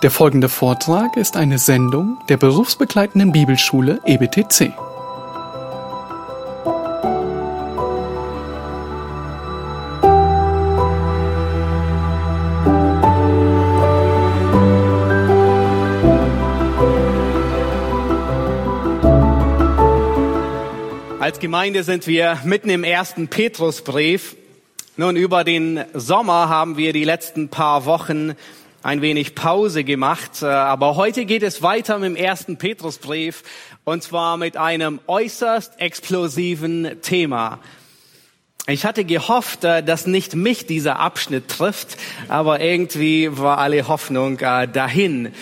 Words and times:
Der 0.00 0.12
folgende 0.12 0.48
Vortrag 0.48 1.16
ist 1.16 1.36
eine 1.36 1.58
Sendung 1.58 2.18
der 2.28 2.36
berufsbegleitenden 2.36 3.32
Bibelschule 3.32 4.00
EBTC. 4.06 4.72
Als 21.18 21.40
Gemeinde 21.40 21.82
sind 21.82 22.06
wir 22.06 22.38
mitten 22.44 22.70
im 22.70 22.84
ersten 22.84 23.26
Petrusbrief. 23.26 24.36
Nun, 24.96 25.16
über 25.16 25.42
den 25.42 25.84
Sommer 25.92 26.48
haben 26.48 26.76
wir 26.76 26.92
die 26.92 27.04
letzten 27.04 27.48
paar 27.48 27.84
Wochen 27.84 28.34
ein 28.82 29.02
wenig 29.02 29.34
Pause 29.34 29.84
gemacht, 29.84 30.42
äh, 30.42 30.46
aber 30.46 30.96
heute 30.96 31.24
geht 31.24 31.42
es 31.42 31.62
weiter 31.62 31.98
mit 31.98 32.10
dem 32.10 32.16
ersten 32.16 32.58
Petrusbrief 32.58 33.42
und 33.84 34.02
zwar 34.02 34.36
mit 34.36 34.56
einem 34.56 35.00
äußerst 35.06 35.80
explosiven 35.80 37.00
Thema. 37.02 37.58
Ich 38.68 38.84
hatte 38.84 39.04
gehofft, 39.04 39.64
äh, 39.64 39.82
dass 39.82 40.06
nicht 40.06 40.36
mich 40.36 40.66
dieser 40.66 41.00
Abschnitt 41.00 41.48
trifft, 41.48 41.96
aber 42.28 42.60
irgendwie 42.60 43.36
war 43.36 43.58
alle 43.58 43.88
Hoffnung 43.88 44.38
äh, 44.38 44.68
dahin. 44.68 45.34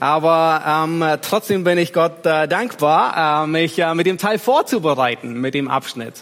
Aber 0.00 0.64
ähm, 0.66 1.04
trotzdem 1.22 1.62
bin 1.62 1.78
ich 1.78 1.92
Gott 1.92 2.24
dankbar, 2.24 3.46
mich 3.46 3.80
mit 3.94 4.06
dem 4.06 4.18
Teil 4.18 4.38
vorzubereiten, 4.38 5.40
mit 5.40 5.54
dem 5.54 5.68
Abschnitt. 5.68 6.14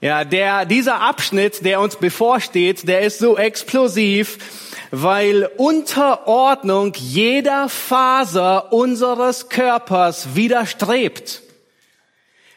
Ja, 0.00 0.24
der, 0.24 0.66
dieser 0.66 1.00
Abschnitt, 1.00 1.64
der 1.64 1.80
uns 1.80 1.96
bevorsteht, 1.96 2.88
der 2.88 3.00
ist 3.00 3.18
so 3.18 3.38
explosiv, 3.38 4.38
weil 4.96 5.50
Unterordnung 5.56 6.92
jeder 6.94 7.68
Faser 7.68 8.72
unseres 8.72 9.48
Körpers 9.48 10.36
widerstrebt. 10.36 11.42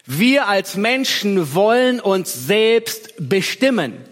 Wir 0.05 0.47
als 0.47 0.75
Menschen 0.75 1.55
wollen 1.55 1.99
uns 1.99 2.47
selbst 2.47 3.13
bestimmen. 3.17 4.05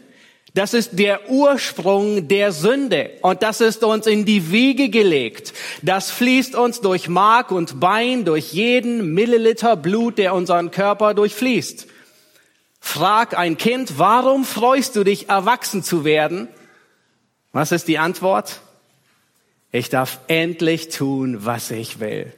Das 0.56 0.74
ist 0.74 0.98
der 0.98 1.30
Ursprung 1.30 2.28
der 2.28 2.52
Sünde 2.52 3.12
und 3.22 3.44
das 3.44 3.62
ist 3.62 3.84
uns 3.84 4.08
in 4.08 4.26
die 4.26 4.52
Wiege 4.52 4.90
gelegt. 4.90 5.54
Das 5.84 6.10
fließt 6.10 6.56
uns 6.56 6.82
durch 6.82 7.08
Mark 7.08 7.52
und 7.52 7.80
Bein, 7.80 8.26
durch 8.26 8.54
jeden 8.54 9.14
Milliliter 9.14 9.76
Blut, 9.76 10.18
der 10.18 10.34
unseren 10.34 10.72
Körper 10.72 11.14
durchfließt. 11.14 11.88
Frag 12.80 13.38
ein 13.38 13.58
Kind, 13.58 14.00
warum 14.00 14.46
freust 14.46 14.96
du 14.96 15.04
dich, 15.04 15.30
erwachsen 15.30 15.84
zu 15.84 16.06
werden? 16.06 16.48
Was 17.56 17.72
ist 17.72 17.88
die 17.88 18.00
Antwort? 18.00 18.60
Ich 19.72 19.88
darf 19.88 20.20
endlich 20.28 20.90
tun, 20.90 21.46
was 21.46 21.72
ich 21.72 22.02
will. 22.02 22.34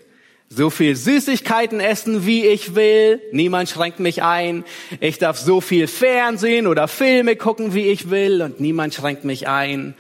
So 0.48 0.70
viel 0.70 0.96
Süßigkeiten 0.96 1.80
essen, 1.80 2.28
wie 2.28 2.46
ich 2.46 2.76
will. 2.76 3.20
Niemand 3.32 3.68
schränkt 3.68 4.00
mich 4.00 4.22
ein. 4.22 4.64
Ich 5.00 5.18
darf 5.18 5.40
so 5.40 5.60
viel 5.60 5.88
Fernsehen 5.88 6.68
oder 6.68 6.88
Filme 6.88 7.36
gucken, 7.36 7.74
wie 7.74 7.88
ich 7.88 8.12
will. 8.12 8.44
Und 8.44 8.60
niemand 8.60 8.94
schränkt 8.94 9.24
mich 9.24 9.48
ein. 9.48 9.96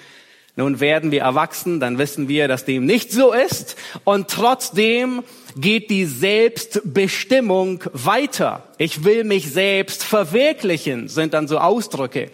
Nun 0.55 0.79
werden 0.79 1.09
wir 1.09 1.21
erwachsen, 1.21 1.79
dann 1.79 1.97
wissen 1.97 2.27
wir, 2.27 2.47
dass 2.47 2.65
dem 2.65 2.85
nicht 2.85 3.11
so 3.11 3.33
ist. 3.33 3.75
Und 4.03 4.27
trotzdem 4.27 5.23
geht 5.55 5.89
die 5.89 6.05
Selbstbestimmung 6.05 7.83
weiter. 7.91 8.67
Ich 8.77 9.03
will 9.03 9.23
mich 9.23 9.49
selbst 9.49 10.03
verwirklichen, 10.03 11.07
sind 11.07 11.33
dann 11.33 11.47
so 11.47 11.57
Ausdrücke. 11.57 12.29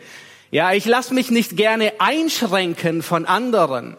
Ja, 0.54 0.72
ich 0.72 0.86
lasse 0.86 1.16
mich 1.16 1.32
nicht 1.32 1.58
gerne 1.58 1.94
einschränken 1.98 3.02
von 3.02 3.26
anderen. 3.26 3.98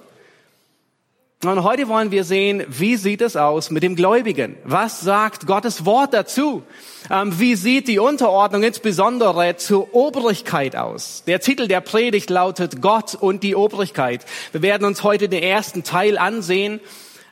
Und 1.42 1.64
heute 1.64 1.88
wollen 1.88 2.12
wir 2.12 2.22
sehen, 2.22 2.62
wie 2.68 2.94
sieht 2.94 3.22
es 3.22 3.34
aus 3.34 3.70
mit 3.70 3.82
dem 3.82 3.96
Gläubigen? 3.96 4.54
Was 4.62 5.00
sagt 5.00 5.48
Gottes 5.48 5.84
Wort 5.84 6.14
dazu? 6.14 6.62
Ähm, 7.10 7.40
wie 7.40 7.56
sieht 7.56 7.88
die 7.88 7.98
Unterordnung 7.98 8.62
insbesondere 8.62 9.56
zur 9.56 9.96
Obrigkeit 9.96 10.76
aus? 10.76 11.24
Der 11.26 11.40
Titel 11.40 11.66
der 11.66 11.80
Predigt 11.80 12.30
lautet 12.30 12.80
Gott 12.80 13.16
und 13.16 13.42
die 13.42 13.56
Obrigkeit. 13.56 14.24
Wir 14.52 14.62
werden 14.62 14.86
uns 14.86 15.02
heute 15.02 15.28
den 15.28 15.42
ersten 15.42 15.82
Teil 15.82 16.16
ansehen. 16.16 16.78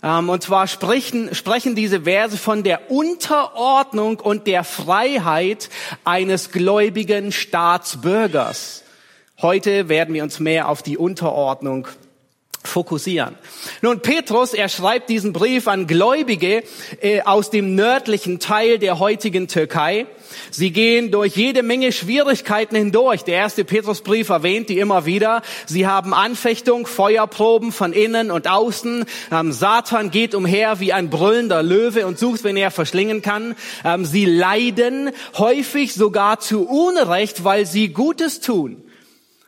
Ähm, 0.03 0.31
und 0.31 0.43
zwar 0.43 0.67
sprechen, 0.67 1.33
sprechen 1.33 1.77
diese 1.77 2.01
Verse 2.01 2.37
von 2.37 2.65
der 2.65 2.91
Unterordnung 2.91 4.19
und 4.19 4.49
der 4.49 4.65
Freiheit 4.65 5.71
eines 6.03 6.51
gläubigen 6.51 7.31
Staatsbürgers. 7.31 8.83
Heute 9.43 9.89
werden 9.89 10.15
wir 10.15 10.23
uns 10.23 10.39
mehr 10.39 10.69
auf 10.69 10.85
die 10.85 10.97
Unterordnung 10.97 11.89
fokussieren. 12.63 13.35
Nun, 13.81 13.99
Petrus, 13.99 14.55
er 14.55 14.69
schreibt 14.69 15.09
diesen 15.09 15.33
Brief 15.33 15.67
an 15.67 15.89
Gläubige 15.89 16.63
äh, 17.01 17.23
aus 17.23 17.51
dem 17.51 17.75
nördlichen 17.75 18.39
Teil 18.39 18.79
der 18.79 19.01
heutigen 19.01 19.49
Türkei. 19.49 20.07
Sie 20.53 20.71
gehen 20.71 21.11
durch 21.11 21.35
jede 21.35 21.65
Menge 21.65 21.91
Schwierigkeiten 21.91 22.77
hindurch. 22.77 23.25
Der 23.25 23.35
erste 23.35 23.65
Petrusbrief 23.65 24.29
erwähnt 24.29 24.69
die 24.69 24.79
immer 24.79 25.07
wieder. 25.07 25.43
Sie 25.67 25.89
haben 25.89 26.15
Anfechtung, 26.15 26.87
Feuerproben 26.87 27.73
von 27.73 27.93
innen 27.93 28.31
und 28.31 28.49
außen. 28.49 29.07
Ähm, 29.33 29.51
Satan 29.51 30.13
geht 30.13 30.37
umher 30.37 30.79
wie 30.79 30.93
ein 30.93 31.11
brüllender 31.11 31.65
Löwe 31.65 32.07
und 32.07 32.17
sucht, 32.17 32.45
wenn 32.45 32.57
er 32.57 32.71
verschlingen 32.71 33.23
kann. 33.23 33.57
Ähm, 33.85 34.05
sie 34.05 34.25
leiden 34.25 35.11
häufig 35.37 35.95
sogar 35.95 36.39
zu 36.39 36.65
Unrecht, 36.69 37.43
weil 37.43 37.67
sie 37.67 37.89
Gutes 37.89 38.39
tun. 38.39 38.85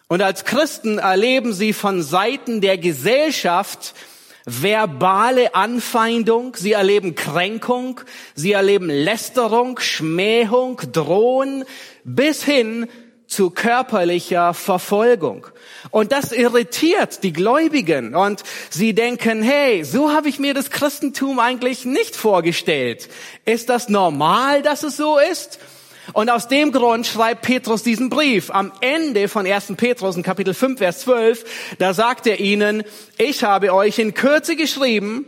Und 0.09 0.23
als 0.23 0.45
Christen 0.45 0.99
erleben 0.99 1.53
sie 1.53 1.73
von 1.73 2.03
Seiten 2.03 2.61
der 2.61 2.79
Gesellschaft 2.79 3.95
verbale 4.45 5.55
Anfeindung, 5.55 6.55
sie 6.55 6.73
erleben 6.73 7.15
Kränkung, 7.15 8.01
sie 8.35 8.53
erleben 8.53 8.91
Lästerung, 8.91 9.79
Schmähung, 9.81 10.81
Drohen 10.93 11.65
bis 12.05 12.45
hin 12.45 12.87
zu 13.27 13.51
körperlicher 13.51 14.53
Verfolgung. 14.53 15.47
Und 15.91 16.13
das 16.13 16.33
irritiert 16.33 17.23
die 17.23 17.33
Gläubigen 17.33 18.15
und 18.15 18.43
sie 18.69 18.95
denken, 18.95 19.43
hey, 19.43 19.83
so 19.83 20.13
habe 20.13 20.29
ich 20.29 20.39
mir 20.39 20.53
das 20.53 20.71
Christentum 20.71 21.39
eigentlich 21.39 21.87
nicht 21.87 22.15
vorgestellt. 22.15 23.09
Ist 23.47 23.71
das 23.71 23.89
normal, 23.89 24.61
dass 24.61 24.83
es 24.83 24.99
so 24.99 25.19
ist? 25.19 25.59
Und 26.15 26.31
aus 26.31 26.47
dem 26.47 26.71
Grund 26.71 27.09
schreibt 27.09 27.43
Petrus 27.43 27.83
diesen 27.83 28.09
Brief. 28.09 28.51
Am 28.51 28.71
Ende 28.81 29.27
von 29.27 29.47
1. 29.47 29.75
Petrus 29.77 30.17
in 30.17 30.23
Kapitel 30.23 30.55
5, 30.55 30.79
Vers 30.79 31.01
12, 31.01 31.77
da 31.79 31.93
sagt 31.93 32.29
er 32.29 32.39
ihnen, 32.39 32.85
ich 33.19 33.43
habe 33.43 33.75
euch 33.75 33.99
in 33.99 34.15
Kürze 34.15 34.55
geschrieben, 34.55 35.27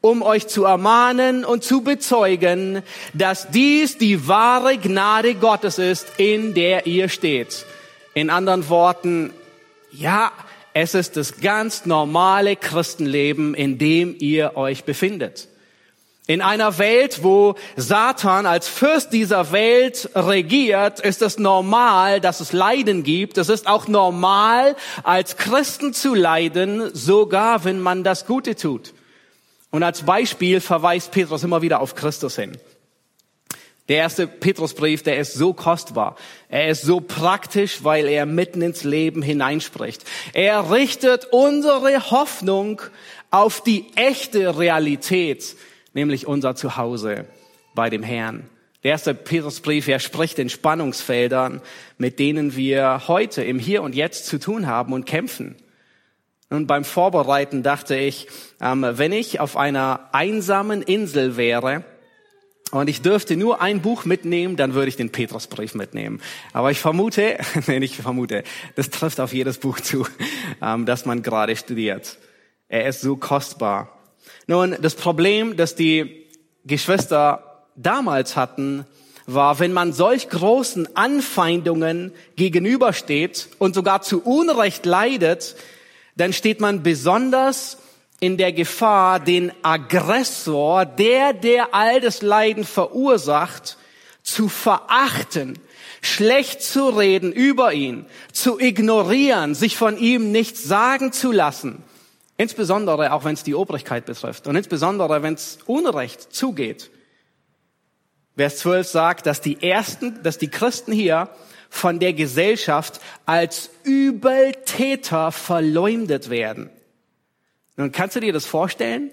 um 0.00 0.22
euch 0.22 0.48
zu 0.48 0.64
ermahnen 0.64 1.44
und 1.44 1.64
zu 1.64 1.82
bezeugen, 1.82 2.82
dass 3.12 3.50
dies 3.50 3.98
die 3.98 4.26
wahre 4.26 4.78
Gnade 4.78 5.34
Gottes 5.34 5.78
ist, 5.78 6.06
in 6.16 6.54
der 6.54 6.86
ihr 6.86 7.10
steht. 7.10 7.66
In 8.14 8.30
anderen 8.30 8.70
Worten, 8.70 9.34
ja, 9.90 10.32
es 10.72 10.94
ist 10.94 11.18
das 11.18 11.42
ganz 11.42 11.84
normale 11.84 12.56
Christenleben, 12.56 13.54
in 13.54 13.76
dem 13.76 14.16
ihr 14.18 14.56
euch 14.56 14.84
befindet. 14.84 15.48
In 16.28 16.40
einer 16.40 16.78
Welt, 16.78 17.24
wo 17.24 17.56
Satan 17.76 18.46
als 18.46 18.68
Fürst 18.68 19.12
dieser 19.12 19.50
Welt 19.50 20.08
regiert, 20.14 21.00
ist 21.00 21.20
es 21.20 21.38
normal, 21.38 22.20
dass 22.20 22.38
es 22.38 22.52
Leiden 22.52 23.02
gibt. 23.02 23.38
Es 23.38 23.48
ist 23.48 23.66
auch 23.66 23.88
normal, 23.88 24.76
als 25.02 25.36
Christen 25.36 25.92
zu 25.92 26.14
leiden, 26.14 26.94
sogar 26.94 27.64
wenn 27.64 27.80
man 27.80 28.04
das 28.04 28.24
Gute 28.26 28.54
tut. 28.54 28.94
Und 29.72 29.82
als 29.82 30.02
Beispiel 30.02 30.60
verweist 30.60 31.10
Petrus 31.10 31.42
immer 31.42 31.60
wieder 31.60 31.80
auf 31.80 31.96
Christus 31.96 32.36
hin. 32.36 32.52
Der 33.88 33.96
erste 33.96 34.28
Petrusbrief, 34.28 35.02
der 35.02 35.18
ist 35.18 35.34
so 35.34 35.52
kostbar. 35.52 36.14
Er 36.48 36.68
ist 36.68 36.82
so 36.82 37.00
praktisch, 37.00 37.82
weil 37.82 38.06
er 38.06 38.26
mitten 38.26 38.62
ins 38.62 38.84
Leben 38.84 39.22
hineinspricht. 39.22 40.04
Er 40.34 40.70
richtet 40.70 41.26
unsere 41.32 42.12
Hoffnung 42.12 42.80
auf 43.32 43.60
die 43.64 43.86
echte 43.96 44.56
Realität 44.56 45.56
nämlich 45.92 46.26
unser 46.26 46.54
Zuhause 46.54 47.26
bei 47.74 47.90
dem 47.90 48.02
Herrn. 48.02 48.48
Der 48.82 48.92
erste 48.92 49.14
Petrusbrief, 49.14 49.86
er 49.86 50.00
spricht 50.00 50.38
in 50.38 50.48
Spannungsfeldern, 50.48 51.60
mit 51.98 52.18
denen 52.18 52.56
wir 52.56 53.06
heute 53.06 53.44
im 53.44 53.58
Hier 53.58 53.82
und 53.82 53.94
Jetzt 53.94 54.26
zu 54.26 54.38
tun 54.38 54.66
haben 54.66 54.92
und 54.92 55.06
kämpfen. 55.06 55.56
Und 56.50 56.66
beim 56.66 56.84
Vorbereiten 56.84 57.62
dachte 57.62 57.96
ich, 57.96 58.28
ähm, 58.60 58.84
wenn 58.86 59.12
ich 59.12 59.40
auf 59.40 59.56
einer 59.56 60.08
einsamen 60.12 60.82
Insel 60.82 61.36
wäre 61.36 61.84
und 62.72 62.88
ich 62.88 63.00
dürfte 63.00 63.36
nur 63.36 63.62
ein 63.62 63.80
Buch 63.80 64.04
mitnehmen, 64.04 64.56
dann 64.56 64.74
würde 64.74 64.88
ich 64.88 64.96
den 64.96 65.10
Petrusbrief 65.10 65.74
mitnehmen. 65.74 66.20
Aber 66.52 66.70
ich 66.70 66.80
vermute, 66.80 67.38
nee, 67.68 67.78
nicht 67.78 67.94
vermute, 67.94 68.42
das 68.74 68.90
trifft 68.90 69.20
auf 69.20 69.32
jedes 69.32 69.58
Buch 69.58 69.80
zu, 69.80 70.06
ähm, 70.62 70.86
das 70.86 71.06
man 71.06 71.22
gerade 71.22 71.56
studiert. 71.56 72.18
Er 72.68 72.86
ist 72.86 73.00
so 73.00 73.16
kostbar. 73.16 74.01
Nun, 74.46 74.76
das 74.80 74.94
Problem, 74.94 75.56
das 75.56 75.74
die 75.74 76.26
Geschwister 76.64 77.64
damals 77.76 78.36
hatten, 78.36 78.86
war, 79.26 79.58
wenn 79.58 79.72
man 79.72 79.92
solch 79.92 80.28
großen 80.28 80.96
Anfeindungen 80.96 82.12
gegenübersteht 82.36 83.48
und 83.58 83.74
sogar 83.74 84.02
zu 84.02 84.22
Unrecht 84.22 84.84
leidet, 84.84 85.56
dann 86.16 86.32
steht 86.32 86.60
man 86.60 86.82
besonders 86.82 87.78
in 88.20 88.36
der 88.36 88.52
Gefahr, 88.52 89.18
den 89.18 89.52
Aggressor, 89.62 90.84
der, 90.86 91.32
der 91.32 91.74
all 91.74 92.00
das 92.00 92.22
Leiden 92.22 92.64
verursacht, 92.64 93.76
zu 94.22 94.48
verachten, 94.48 95.58
schlecht 96.00 96.62
zu 96.62 96.88
reden 96.90 97.32
über 97.32 97.72
ihn, 97.72 98.06
zu 98.32 98.60
ignorieren, 98.60 99.54
sich 99.54 99.76
von 99.76 99.98
ihm 99.98 100.30
nichts 100.30 100.62
sagen 100.62 101.12
zu 101.12 101.32
lassen. 101.32 101.82
Insbesondere 102.42 103.12
auch 103.12 103.22
wenn 103.22 103.34
es 103.34 103.44
die 103.44 103.54
Obrigkeit 103.54 104.04
betrifft 104.04 104.48
und 104.48 104.56
insbesondere 104.56 105.22
wenn 105.22 105.34
es 105.34 105.58
Unrecht 105.66 106.34
zugeht. 106.34 106.90
Vers 108.36 108.58
12 108.58 108.88
sagt, 108.88 109.26
dass 109.26 109.40
die 109.40 109.62
ersten, 109.62 110.24
dass 110.24 110.38
die 110.38 110.48
Christen 110.48 110.90
hier 110.90 111.28
von 111.70 112.00
der 112.00 112.14
Gesellschaft 112.14 113.00
als 113.26 113.70
Übeltäter 113.84 115.30
verleumdet 115.30 116.30
werden. 116.30 116.68
Nun 117.76 117.92
kannst 117.92 118.16
du 118.16 118.20
dir 118.20 118.32
das 118.32 118.44
vorstellen? 118.44 119.12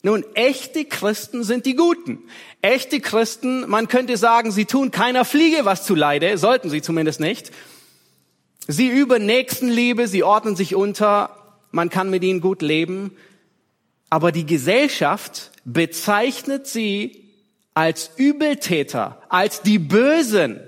Nun, 0.00 0.24
echte 0.32 0.86
Christen 0.86 1.44
sind 1.44 1.66
die 1.66 1.76
Guten. 1.76 2.20
Echte 2.62 3.00
Christen, 3.00 3.68
man 3.68 3.88
könnte 3.88 4.16
sagen, 4.16 4.52
sie 4.52 4.64
tun 4.64 4.90
keiner 4.90 5.26
Fliege 5.26 5.66
was 5.66 5.84
zu 5.84 5.94
Leide, 5.94 6.38
sollten 6.38 6.70
sie 6.70 6.80
zumindest 6.80 7.20
nicht. 7.20 7.50
Sie 8.68 8.88
üben 8.88 9.26
Nächstenliebe, 9.26 10.08
sie 10.08 10.22
ordnen 10.22 10.56
sich 10.56 10.74
unter, 10.74 11.36
man 11.70 11.90
kann 11.90 12.10
mit 12.10 12.22
ihnen 12.22 12.40
gut 12.40 12.62
leben. 12.62 13.12
Aber 14.08 14.32
die 14.32 14.46
Gesellschaft 14.46 15.52
bezeichnet 15.64 16.66
sie 16.66 17.24
als 17.74 18.10
Übeltäter, 18.16 19.22
als 19.28 19.62
die 19.62 19.78
Bösen. 19.78 20.60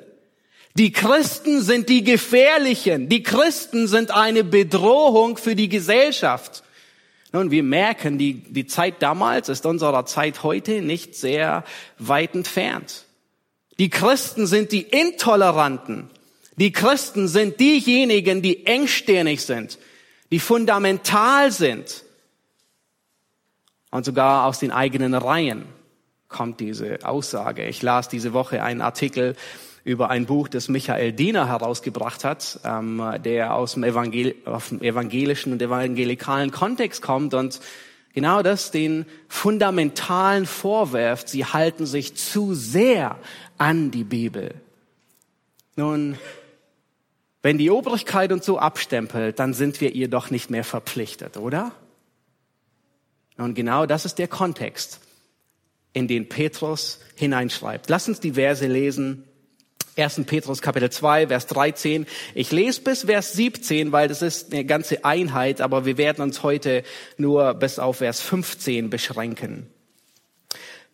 Die 0.75 0.93
Christen 0.93 1.61
sind 1.61 1.89
die 1.89 2.05
Gefährlichen. 2.05 3.09
Die 3.09 3.23
Christen 3.23 3.89
sind 3.89 4.11
eine 4.11 4.45
Bedrohung 4.45 5.37
für 5.37 5.55
die 5.55 5.69
Gesellschaft. 5.69 6.63
Nun, 7.33 7.51
wir 7.51 7.63
merken, 7.63 8.19
die, 8.19 8.35
die 8.35 8.67
Zeit 8.67 8.97
damals 9.01 9.49
ist 9.49 9.67
unserer 9.67 10.07
Zeit 10.07 10.43
heute 10.43 10.83
nicht 10.83 11.15
sehr 11.15 11.65
weit 11.99 12.35
entfernt. 12.35 13.07
Die 13.79 13.91
Christen 13.91 14.47
sind 14.47 14.73
die 14.73 14.83
Intoleranten. 14.83 16.11
Die 16.57 16.73
Christen 16.73 17.29
sind 17.29 17.59
diejenigen, 17.59 18.43
die 18.43 18.67
engstirnig 18.67 19.43
sind, 19.43 19.79
die 20.33 20.41
fundamental 20.41 21.53
sind. 21.53 22.05
Und 23.91 24.05
sogar 24.07 24.47
aus 24.47 24.59
den 24.59 24.73
eigenen 24.73 25.15
Reihen 25.15 25.67
kommt 26.29 26.59
diese 26.59 27.01
Aussage. 27.05 27.67
Ich 27.67 27.83
las 27.83 28.09
diese 28.09 28.33
Woche 28.33 28.63
einen 28.63 28.81
Artikel 28.81 29.37
über 29.85 30.09
ein 30.09 30.25
Buch, 30.25 30.49
das 30.49 30.69
Michael 30.69 31.13
Diener 31.13 31.49
herausgebracht 31.49 32.25
hat, 32.25 32.61
ähm, 32.65 33.03
der 33.23 33.55
aus 33.55 33.75
dem, 33.75 33.85
Evangel 33.85 34.35
aus 34.47 34.71
dem 34.71 34.81
evangelischen 34.81 35.53
und 35.53 35.61
evangelikalen 35.61 36.51
Kontext 36.51 37.03
kommt 37.03 37.35
und 37.35 37.61
genau 38.15 38.43
das 38.43 38.71
den 38.71 39.05
Fundamentalen 39.29 40.47
vorwirft. 40.47 41.29
Sie 41.29 41.45
halten 41.45 41.85
sich 41.85 42.15
zu 42.15 42.55
sehr 42.55 43.19
an 43.59 43.91
die 43.91 44.05
Bibel. 44.05 44.55
Nun, 45.77 46.17
wenn 47.43 47.59
die 47.59 47.71
Obrigkeit 47.71 48.33
uns 48.33 48.47
so 48.47 48.59
abstempelt, 48.59 49.39
dann 49.39 49.53
sind 49.53 49.81
wir 49.81 49.95
ihr 49.95 50.09
doch 50.09 50.31
nicht 50.31 50.51
mehr 50.51 50.65
verpflichtet, 50.65 51.37
oder? 51.37 51.73
Und 53.37 53.55
genau 53.55 53.87
das 53.87 54.05
ist 54.05 54.19
der 54.19 54.29
Kontext, 54.29 55.01
in 55.93 56.07
den 56.07 56.29
Petrus 56.29 57.01
hineinschreibt. 57.17 57.91
Lass 57.91 58.09
uns 58.09 58.21
die 58.21 58.33
Verse 58.33 58.67
lesen 58.67 59.25
1. 59.97 60.23
Petrus 60.25 60.63
Kapitel 60.63 60.89
2, 60.89 61.29
Vers 61.29 61.47
13. 61.49 62.07
Ich 62.35 62.51
lese 62.51 62.81
bis 62.81 63.05
Vers 63.05 63.35
17, 63.35 63.93
weil 63.93 64.09
das 64.09 64.23
ist 64.23 64.53
eine 64.53 64.65
ganze 64.65 65.05
Einheit, 65.05 65.61
aber 65.61 65.85
wir 65.85 65.99
werden 65.99 66.23
uns 66.23 66.43
heute 66.43 66.83
nur 67.19 67.53
bis 67.55 67.79
auf 67.79 67.99
Vers 67.99 68.23
15 68.23 68.89
beschränken. 68.89 69.67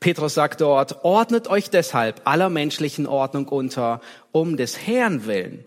Petrus 0.01 0.35
sagt 0.35 0.61
dort, 0.61 1.05
ordnet 1.05 1.49
euch 1.49 1.71
deshalb 1.71 2.23
aller 2.25 2.51
menschlichen 2.51 3.07
Ordnung 3.07 3.47
unter, 3.49 4.01
um 4.33 4.57
des 4.57 4.87
Herrn 4.87 5.27
willen. 5.27 5.65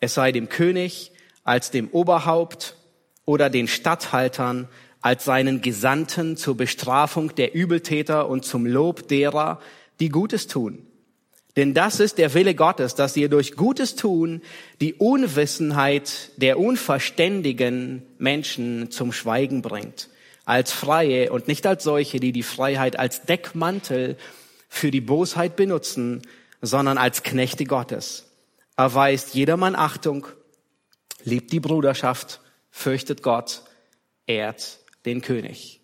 Es 0.00 0.14
sei 0.14 0.32
dem 0.32 0.48
König 0.48 1.12
als 1.44 1.70
dem 1.70 1.88
Oberhaupt 1.88 2.76
oder 3.24 3.50
den 3.50 3.68
Statthaltern 3.68 4.68
als 5.00 5.24
seinen 5.24 5.62
Gesandten 5.62 6.36
zur 6.36 6.56
Bestrafung 6.56 7.34
der 7.34 7.54
Übeltäter 7.54 8.28
und 8.28 8.44
zum 8.44 8.66
Lob 8.66 9.08
derer, 9.08 9.60
die 10.00 10.08
Gutes 10.08 10.46
tun 10.46 10.86
denn 11.56 11.74
das 11.74 12.00
ist 12.00 12.18
der 12.18 12.32
Wille 12.34 12.54
Gottes, 12.54 12.94
dass 12.94 13.16
ihr 13.16 13.28
durch 13.28 13.56
Gutes 13.56 13.96
tun 13.96 14.40
die 14.80 14.94
Unwissenheit 14.94 16.30
der 16.36 16.58
unverständigen 16.58 18.02
Menschen 18.18 18.90
zum 18.90 19.12
Schweigen 19.12 19.60
bringt, 19.60 20.08
als 20.44 20.72
Freie 20.72 21.32
und 21.32 21.48
nicht 21.48 21.66
als 21.66 21.84
solche, 21.84 22.20
die 22.20 22.32
die 22.32 22.44
Freiheit 22.44 22.98
als 22.98 23.22
Deckmantel 23.22 24.16
für 24.68 24.90
die 24.90 25.00
Bosheit 25.00 25.56
benutzen, 25.56 26.22
sondern 26.62 26.98
als 26.98 27.24
Knechte 27.24 27.64
Gottes. 27.64 28.29
Erweist 28.80 29.34
jedermann 29.34 29.76
Achtung, 29.76 30.26
liebt 31.22 31.52
die 31.52 31.60
Bruderschaft, 31.60 32.40
fürchtet 32.70 33.22
Gott, 33.22 33.62
ehrt 34.26 34.78
den 35.04 35.20
König. 35.20 35.82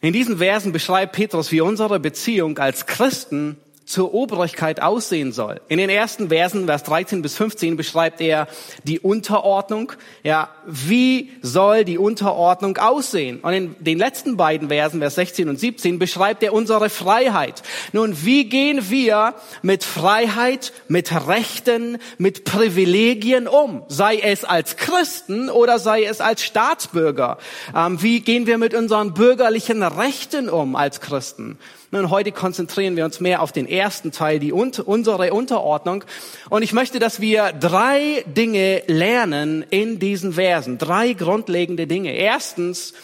In 0.00 0.12
diesen 0.12 0.38
Versen 0.38 0.72
beschreibt 0.72 1.12
Petrus, 1.12 1.52
wie 1.52 1.60
unsere 1.60 2.00
Beziehung 2.00 2.58
als 2.58 2.86
Christen 2.86 3.60
zur 3.84 4.14
Obrigkeit 4.14 4.80
aussehen 4.80 5.32
soll. 5.32 5.60
In 5.68 5.78
den 5.78 5.90
ersten 5.90 6.28
Versen, 6.28 6.66
Vers 6.66 6.84
13 6.84 7.22
bis 7.22 7.36
15, 7.36 7.76
beschreibt 7.76 8.20
er 8.20 8.48
die 8.84 8.98
Unterordnung. 8.98 9.92
Ja, 10.22 10.48
wie 10.66 11.32
soll 11.42 11.84
die 11.84 11.98
Unterordnung 11.98 12.78
aussehen? 12.78 13.40
Und 13.40 13.52
in 13.52 13.76
den 13.80 13.98
letzten 13.98 14.36
beiden 14.36 14.68
Versen, 14.68 15.00
Vers 15.00 15.16
16 15.16 15.48
und 15.48 15.60
17, 15.60 15.98
beschreibt 15.98 16.42
er 16.42 16.54
unsere 16.54 16.88
Freiheit. 16.88 17.62
Nun, 17.92 18.24
wie 18.24 18.48
gehen 18.48 18.88
wir 18.88 19.34
mit 19.62 19.84
Freiheit, 19.84 20.72
mit 20.88 21.12
Rechten, 21.26 21.98
mit 22.16 22.44
Privilegien 22.44 23.46
um? 23.46 23.82
Sei 23.88 24.18
es 24.18 24.44
als 24.44 24.76
Christen 24.76 25.50
oder 25.50 25.78
sei 25.78 26.04
es 26.04 26.20
als 26.22 26.42
Staatsbürger? 26.42 27.38
Ähm, 27.76 28.00
wie 28.02 28.20
gehen 28.20 28.46
wir 28.46 28.56
mit 28.56 28.72
unseren 28.74 29.12
bürgerlichen 29.12 29.82
Rechten 29.82 30.48
um 30.48 30.74
als 30.74 31.00
Christen? 31.00 31.58
Nun, 31.94 32.10
heute 32.10 32.32
konzentrieren 32.32 32.96
wir 32.96 33.04
uns 33.04 33.20
mehr 33.20 33.40
auf 33.40 33.52
den 33.52 33.68
ersten 33.68 34.10
Teil, 34.10 34.40
die 34.40 34.52
unsere 34.52 35.32
Unterordnung. 35.32 36.02
Und 36.50 36.64
ich 36.64 36.72
möchte, 36.72 36.98
dass 36.98 37.20
wir 37.20 37.52
drei 37.52 38.24
Dinge 38.26 38.82
lernen 38.88 39.64
in 39.70 40.00
diesen 40.00 40.32
Versen. 40.32 40.76
Drei 40.76 41.12
grundlegende 41.12 41.86
Dinge. 41.86 42.12
Erstens, 42.16 42.94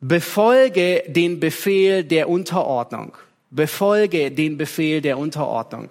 befolge 0.00 1.04
den 1.06 1.40
Befehl 1.40 2.04
der 2.04 2.28
Unterordnung. 2.28 3.16
Befolge 3.50 4.30
den 4.30 4.58
Befehl 4.58 5.00
der 5.00 5.16
Unterordnung. 5.16 5.90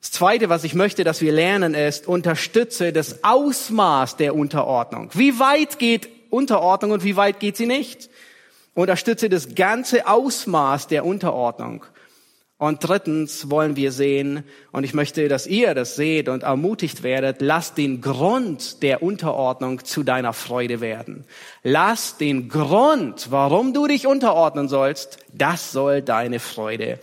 Das 0.00 0.10
Zweite, 0.10 0.48
was 0.48 0.64
ich 0.64 0.74
möchte, 0.74 1.04
dass 1.04 1.20
wir 1.20 1.30
lernen, 1.30 1.74
ist, 1.74 2.08
unterstütze 2.08 2.92
das 2.92 3.22
Ausmaß 3.22 4.16
der 4.16 4.34
Unterordnung. 4.34 5.10
Wie 5.14 5.38
weit 5.38 5.78
geht 5.78 6.08
Unterordnung 6.30 6.90
und 6.90 7.04
wie 7.04 7.14
weit 7.14 7.38
geht 7.38 7.56
sie 7.56 7.66
nicht? 7.66 8.10
Unterstütze 8.74 9.28
das 9.28 9.54
ganze 9.54 10.06
Ausmaß 10.06 10.86
der 10.86 11.04
Unterordnung. 11.04 11.84
Und 12.58 12.86
drittens 12.86 13.48
wollen 13.48 13.74
wir 13.74 13.90
sehen, 13.90 14.44
und 14.70 14.84
ich 14.84 14.92
möchte, 14.92 15.28
dass 15.28 15.46
ihr 15.46 15.74
das 15.74 15.96
seht 15.96 16.28
und 16.28 16.42
ermutigt 16.42 17.02
werdet, 17.02 17.40
lass 17.40 17.72
den 17.72 18.02
Grund 18.02 18.82
der 18.82 19.02
Unterordnung 19.02 19.82
zu 19.82 20.02
deiner 20.02 20.34
Freude 20.34 20.82
werden. 20.82 21.24
Lass 21.62 22.18
den 22.18 22.50
Grund, 22.50 23.28
warum 23.30 23.72
du 23.72 23.86
dich 23.86 24.06
unterordnen 24.06 24.68
sollst, 24.68 25.16
das 25.32 25.72
soll 25.72 26.02
deine 26.02 26.38
Freude 26.38 26.98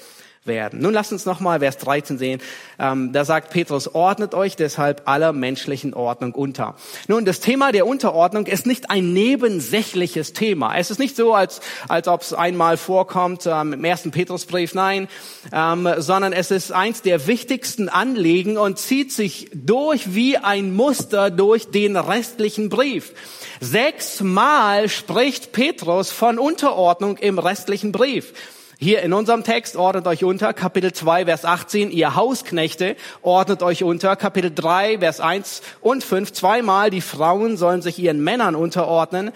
werden. 0.47 0.81
Nun 0.81 0.93
lasst 0.93 1.11
uns 1.11 1.25
nochmal 1.25 1.59
Vers 1.59 1.77
13 1.77 2.17
sehen. 2.17 2.41
Ähm, 2.79 3.11
da 3.13 3.25
sagt 3.25 3.51
Petrus, 3.51 3.93
ordnet 3.93 4.33
euch 4.33 4.55
deshalb 4.55 5.03
aller 5.05 5.33
menschlichen 5.33 5.93
Ordnung 5.93 6.33
unter. 6.33 6.75
Nun, 7.07 7.25
das 7.25 7.39
Thema 7.39 7.71
der 7.71 7.85
Unterordnung 7.85 8.45
ist 8.45 8.65
nicht 8.65 8.89
ein 8.89 9.13
nebensächliches 9.13 10.33
Thema. 10.33 10.77
Es 10.77 10.91
ist 10.91 10.99
nicht 10.99 11.15
so, 11.15 11.33
als, 11.33 11.61
als 11.87 12.07
ob 12.07 12.21
es 12.21 12.33
einmal 12.33 12.77
vorkommt 12.77 13.45
ähm, 13.45 13.73
im 13.73 13.83
ersten 13.83 14.11
Petrusbrief, 14.11 14.73
nein, 14.73 15.07
ähm, 15.51 15.87
sondern 15.97 16.33
es 16.33 16.51
ist 16.51 16.71
eins 16.71 17.01
der 17.01 17.27
wichtigsten 17.27 17.89
Anliegen 17.89 18.57
und 18.57 18.79
zieht 18.79 19.11
sich 19.11 19.49
durch 19.53 20.15
wie 20.15 20.37
ein 20.37 20.73
Muster 20.73 21.29
durch 21.29 21.69
den 21.69 21.95
restlichen 21.95 22.69
Brief. 22.69 23.13
Sechsmal 23.59 24.89
spricht 24.89 25.51
Petrus 25.51 26.11
von 26.11 26.39
Unterordnung 26.39 27.17
im 27.17 27.39
restlichen 27.39 27.91
Brief. 27.91 28.33
Hier 28.79 29.01
in 29.01 29.11
unserem 29.11 29.43
Text 29.43 29.75
ordnet 29.75 30.05
euch 30.05 30.23
unter, 30.23 30.53
Kapitel 30.53 30.93
2, 30.93 31.25
Vers 31.25 31.45
18, 31.45 31.89
ihr 31.89 32.13
Hausknechte 32.13 32.95
ordnet 33.23 33.63
euch 33.63 33.83
unter, 33.83 34.15
Kapitel 34.15 34.51
3, 34.53 34.99
Vers 34.99 35.19
1 35.19 35.63
und 35.81 36.03
5, 36.03 36.31
zweimal, 36.31 36.91
die 36.91 37.01
Frauen 37.01 37.57
sollen 37.57 37.81
sich 37.81 37.97
ihren 37.97 38.23
Männern 38.23 38.53
unterordnen. 38.53 39.31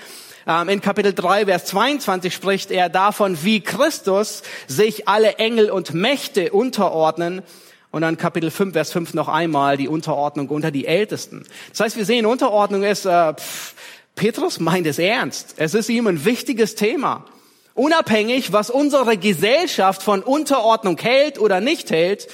Ähm, 0.46 0.70
in 0.70 0.80
Kapitel 0.80 1.16
3, 1.16 1.48
Vers 1.48 1.66
22 1.66 2.32
spricht 2.32 2.70
er 2.70 2.90
davon, 2.90 3.44
wie 3.44 3.62
Christus 3.62 4.44
sich 4.68 5.08
alle 5.08 5.38
Engel 5.38 5.72
und 5.72 5.96
Mächte 5.96 6.52
unterordnen. 6.52 7.42
Und 7.90 8.04
dann 8.04 8.18
Kapitel 8.18 8.52
5, 8.52 8.74
Vers 8.74 8.92
5 8.92 9.16
noch 9.16 9.28
einmal 9.28 9.76
die 9.76 9.88
Unterordnung 9.88 10.50
unter 10.50 10.70
die 10.70 10.86
Ältesten. 10.86 11.48
Das 11.72 11.80
heißt, 11.80 11.98
wir 11.98 12.06
sehen, 12.06 12.28
Unterordnung 12.28 12.84
ist, 12.84 13.06
äh, 13.06 13.34
pff, 13.34 13.74
Petrus 14.14 14.60
meint 14.60 14.86
es 14.86 15.00
ernst. 15.00 15.56
Es 15.58 15.74
ist 15.74 15.90
ihm 15.90 16.06
ein 16.06 16.26
wichtiges 16.26 16.76
Thema. 16.76 17.26
Unabhängig, 17.82 18.54
was 18.54 18.70
unsere 18.70 19.18
Gesellschaft 19.18 20.04
von 20.04 20.22
Unterordnung 20.22 21.00
hält 21.00 21.40
oder 21.40 21.62
nicht 21.62 21.90
hält, 21.90 22.28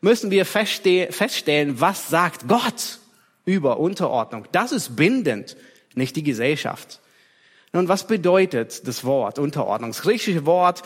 müssen 0.00 0.30
wir 0.30 0.46
feststellen, 0.46 1.80
was 1.80 2.08
sagt 2.08 2.46
Gott 2.46 3.00
über 3.44 3.80
Unterordnung. 3.80 4.46
Das 4.52 4.70
ist 4.70 4.94
bindend, 4.94 5.56
nicht 5.96 6.14
die 6.14 6.22
Gesellschaft. 6.22 7.00
Nun, 7.72 7.88
was 7.88 8.06
bedeutet 8.06 8.86
das 8.86 9.02
Wort 9.02 9.40
Unterordnung? 9.40 9.90
Das 9.90 10.02
griechische 10.02 10.46
Wort 10.46 10.84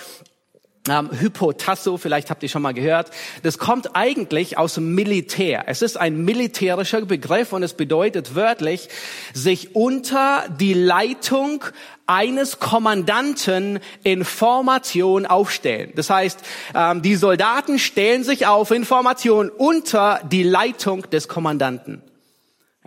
ähm, 0.88 1.10
Hypotasso, 1.12 1.96
vielleicht 1.96 2.30
habt 2.30 2.42
ihr 2.42 2.48
schon 2.48 2.62
mal 2.62 2.74
gehört. 2.74 3.10
Das 3.42 3.58
kommt 3.58 3.94
eigentlich 3.94 4.58
aus 4.58 4.74
dem 4.74 4.94
Militär. 4.94 5.64
Es 5.66 5.82
ist 5.82 5.96
ein 5.96 6.24
militärischer 6.24 7.02
Begriff 7.02 7.52
und 7.52 7.62
es 7.62 7.74
bedeutet 7.74 8.34
wörtlich, 8.34 8.88
sich 9.32 9.74
unter 9.74 10.44
die 10.58 10.74
Leitung 10.74 11.64
eines 12.06 12.60
Kommandanten 12.60 13.80
in 14.02 14.24
Formation 14.24 15.26
aufstellen. 15.26 15.92
Das 15.96 16.10
heißt, 16.10 16.40
ähm, 16.74 17.02
die 17.02 17.16
Soldaten 17.16 17.78
stellen 17.78 18.24
sich 18.24 18.46
auf 18.46 18.70
in 18.70 18.84
Formation 18.84 19.50
unter 19.50 20.20
die 20.30 20.42
Leitung 20.42 21.08
des 21.10 21.28
Kommandanten. 21.28 22.02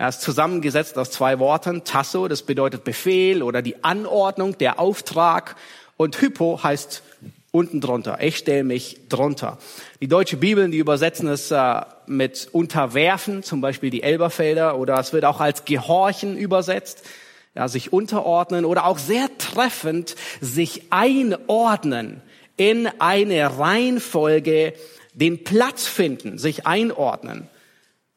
Er 0.00 0.08
ist 0.08 0.22
zusammengesetzt 0.22 0.96
aus 0.96 1.10
zwei 1.10 1.38
Worten. 1.38 1.84
Tasso, 1.84 2.26
das 2.26 2.42
bedeutet 2.42 2.84
Befehl 2.84 3.42
oder 3.42 3.60
die 3.60 3.84
Anordnung, 3.84 4.56
der 4.56 4.80
Auftrag. 4.80 5.56
Und 5.98 6.18
Hypo 6.18 6.62
heißt 6.62 7.02
unten 7.52 7.80
drunter. 7.80 8.18
Ich 8.20 8.36
stelle 8.36 8.64
mich 8.64 9.00
drunter. 9.08 9.58
Die 10.00 10.08
deutsche 10.08 10.36
Bibeln, 10.36 10.70
die 10.70 10.78
übersetzen 10.78 11.28
es 11.28 11.50
äh, 11.50 11.80
mit 12.06 12.48
unterwerfen, 12.52 13.42
zum 13.42 13.60
Beispiel 13.60 13.90
die 13.90 14.02
Elberfelder, 14.02 14.78
oder 14.78 14.98
es 14.98 15.12
wird 15.12 15.24
auch 15.24 15.40
als 15.40 15.64
gehorchen 15.64 16.36
übersetzt, 16.36 17.02
ja, 17.54 17.68
sich 17.68 17.92
unterordnen 17.92 18.64
oder 18.64 18.86
auch 18.86 18.98
sehr 18.98 19.28
treffend 19.38 20.14
sich 20.40 20.84
einordnen 20.90 22.22
in 22.56 22.88
eine 22.98 23.58
Reihenfolge, 23.58 24.74
den 25.14 25.42
Platz 25.42 25.86
finden, 25.86 26.38
sich 26.38 26.66
einordnen. 26.66 27.48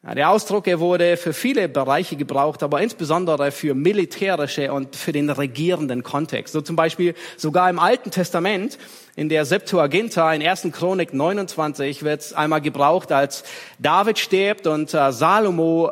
Ja, 0.06 0.14
der 0.14 0.30
Ausdruck, 0.30 0.66
er 0.66 0.80
wurde 0.80 1.16
für 1.16 1.32
viele 1.32 1.66
Bereiche 1.66 2.16
gebraucht, 2.16 2.62
aber 2.62 2.82
insbesondere 2.82 3.50
für 3.50 3.74
militärische 3.74 4.70
und 4.70 4.96
für 4.96 5.12
den 5.12 5.30
regierenden 5.30 6.02
Kontext. 6.02 6.52
So 6.52 6.60
zum 6.60 6.76
Beispiel 6.76 7.14
sogar 7.38 7.70
im 7.70 7.78
Alten 7.78 8.10
Testament, 8.10 8.76
in 9.16 9.30
der 9.30 9.46
Septuaginta, 9.46 10.34
in 10.34 10.46
1. 10.46 10.68
Chronik 10.72 11.14
29, 11.14 12.02
wird 12.02 12.20
es 12.20 12.32
einmal 12.34 12.60
gebraucht, 12.60 13.12
als 13.12 13.44
David 13.78 14.18
stirbt 14.18 14.66
und 14.66 14.92
äh, 14.92 15.10
Salomo 15.10 15.90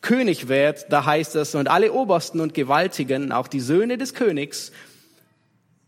König 0.00 0.48
wird, 0.48 0.86
da 0.88 1.04
heißt 1.04 1.36
es, 1.36 1.54
und 1.54 1.68
alle 1.68 1.92
Obersten 1.92 2.40
und 2.40 2.54
Gewaltigen, 2.54 3.32
auch 3.32 3.48
die 3.48 3.60
Söhne 3.60 3.98
des 3.98 4.14
Königs, 4.14 4.72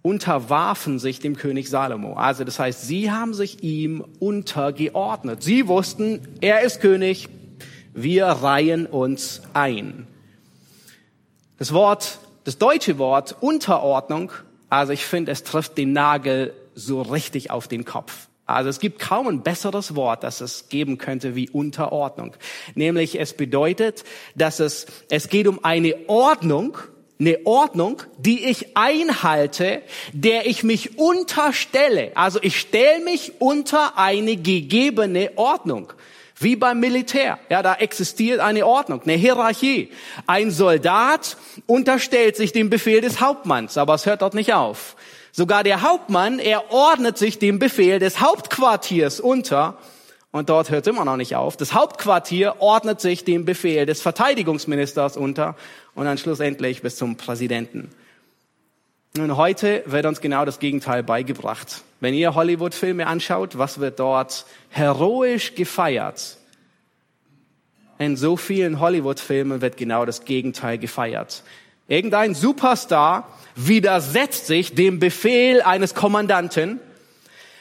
unterwarfen 0.08 0.98
sich 0.98 1.20
dem 1.20 1.36
König 1.36 1.68
Salomo. 1.68 2.14
Also 2.14 2.42
das 2.42 2.58
heißt, 2.58 2.86
sie 2.86 3.10
haben 3.10 3.34
sich 3.34 3.62
ihm 3.62 4.02
untergeordnet. 4.18 5.42
Sie 5.42 5.68
wussten, 5.68 6.20
er 6.40 6.62
ist 6.62 6.80
König, 6.80 7.28
wir 7.92 8.24
reihen 8.24 8.86
uns 8.86 9.42
ein. 9.52 10.06
Das 11.58 11.74
Wort, 11.74 12.20
das 12.44 12.56
deutsche 12.56 12.96
Wort 12.96 13.36
Unterordnung, 13.40 14.32
also 14.70 14.94
ich 14.94 15.04
finde, 15.04 15.30
es 15.30 15.44
trifft 15.44 15.76
den 15.76 15.92
Nagel 15.92 16.54
so 16.74 17.02
richtig 17.02 17.50
auf 17.50 17.68
den 17.68 17.84
Kopf. 17.84 18.28
Also 18.46 18.70
es 18.70 18.80
gibt 18.80 19.00
kaum 19.00 19.26
ein 19.28 19.42
besseres 19.42 19.94
Wort, 19.94 20.22
das 20.22 20.40
es 20.40 20.70
geben 20.70 20.96
könnte 20.96 21.34
wie 21.34 21.50
Unterordnung. 21.50 22.34
Nämlich 22.74 23.20
es 23.20 23.34
bedeutet, 23.34 24.04
dass 24.36 24.58
es, 24.58 24.86
es 25.10 25.28
geht 25.28 25.46
um 25.46 25.64
eine 25.66 25.94
Ordnung, 26.06 26.78
eine 27.20 27.44
Ordnung, 27.44 28.02
die 28.16 28.44
ich 28.46 28.76
einhalte, 28.76 29.82
der 30.12 30.46
ich 30.46 30.62
mich 30.62 30.98
unterstelle. 30.98 32.12
Also 32.14 32.38
ich 32.42 32.60
stelle 32.60 33.04
mich 33.04 33.40
unter 33.40 33.98
eine 33.98 34.36
gegebene 34.36 35.32
Ordnung. 35.36 35.92
Wie 36.40 36.54
beim 36.54 36.78
Militär. 36.78 37.40
Ja, 37.50 37.62
da 37.62 37.74
existiert 37.74 38.38
eine 38.38 38.64
Ordnung, 38.64 39.02
eine 39.02 39.14
Hierarchie. 39.14 39.90
Ein 40.28 40.52
Soldat 40.52 41.36
unterstellt 41.66 42.36
sich 42.36 42.52
dem 42.52 42.70
Befehl 42.70 43.00
des 43.00 43.20
Hauptmanns, 43.20 43.76
aber 43.76 43.94
es 43.94 44.06
hört 44.06 44.22
dort 44.22 44.34
nicht 44.34 44.54
auf. 44.54 44.94
Sogar 45.32 45.64
der 45.64 45.82
Hauptmann, 45.82 46.38
er 46.38 46.70
ordnet 46.72 47.18
sich 47.18 47.40
dem 47.40 47.58
Befehl 47.58 47.98
des 47.98 48.20
Hauptquartiers 48.20 49.18
unter. 49.18 49.78
Und 50.30 50.50
dort 50.50 50.70
hört 50.70 50.86
es 50.86 50.92
immer 50.92 51.04
noch 51.04 51.16
nicht 51.16 51.36
auf. 51.36 51.56
Das 51.56 51.72
Hauptquartier 51.72 52.56
ordnet 52.60 53.00
sich 53.00 53.24
dem 53.24 53.44
Befehl 53.44 53.86
des 53.86 54.02
Verteidigungsministers 54.02 55.16
unter 55.16 55.56
und 55.94 56.04
dann 56.04 56.18
schlussendlich 56.18 56.82
bis 56.82 56.96
zum 56.96 57.16
Präsidenten. 57.16 57.90
Nun, 59.16 59.36
heute 59.36 59.82
wird 59.86 60.04
uns 60.04 60.20
genau 60.20 60.44
das 60.44 60.58
Gegenteil 60.58 61.02
beigebracht. 61.02 61.82
Wenn 62.00 62.14
ihr 62.14 62.34
Hollywood-Filme 62.34 63.06
anschaut, 63.06 63.56
was 63.56 63.80
wird 63.80 63.98
dort 63.98 64.44
heroisch 64.68 65.54
gefeiert? 65.54 66.36
In 67.98 68.16
so 68.16 68.36
vielen 68.36 68.78
Hollywood-Filmen 68.78 69.60
wird 69.60 69.76
genau 69.76 70.04
das 70.04 70.24
Gegenteil 70.24 70.78
gefeiert. 70.78 71.42
Irgendein 71.88 72.34
Superstar 72.34 73.26
widersetzt 73.56 74.46
sich 74.46 74.74
dem 74.74 75.00
Befehl 75.00 75.62
eines 75.62 75.94
Kommandanten 75.94 76.80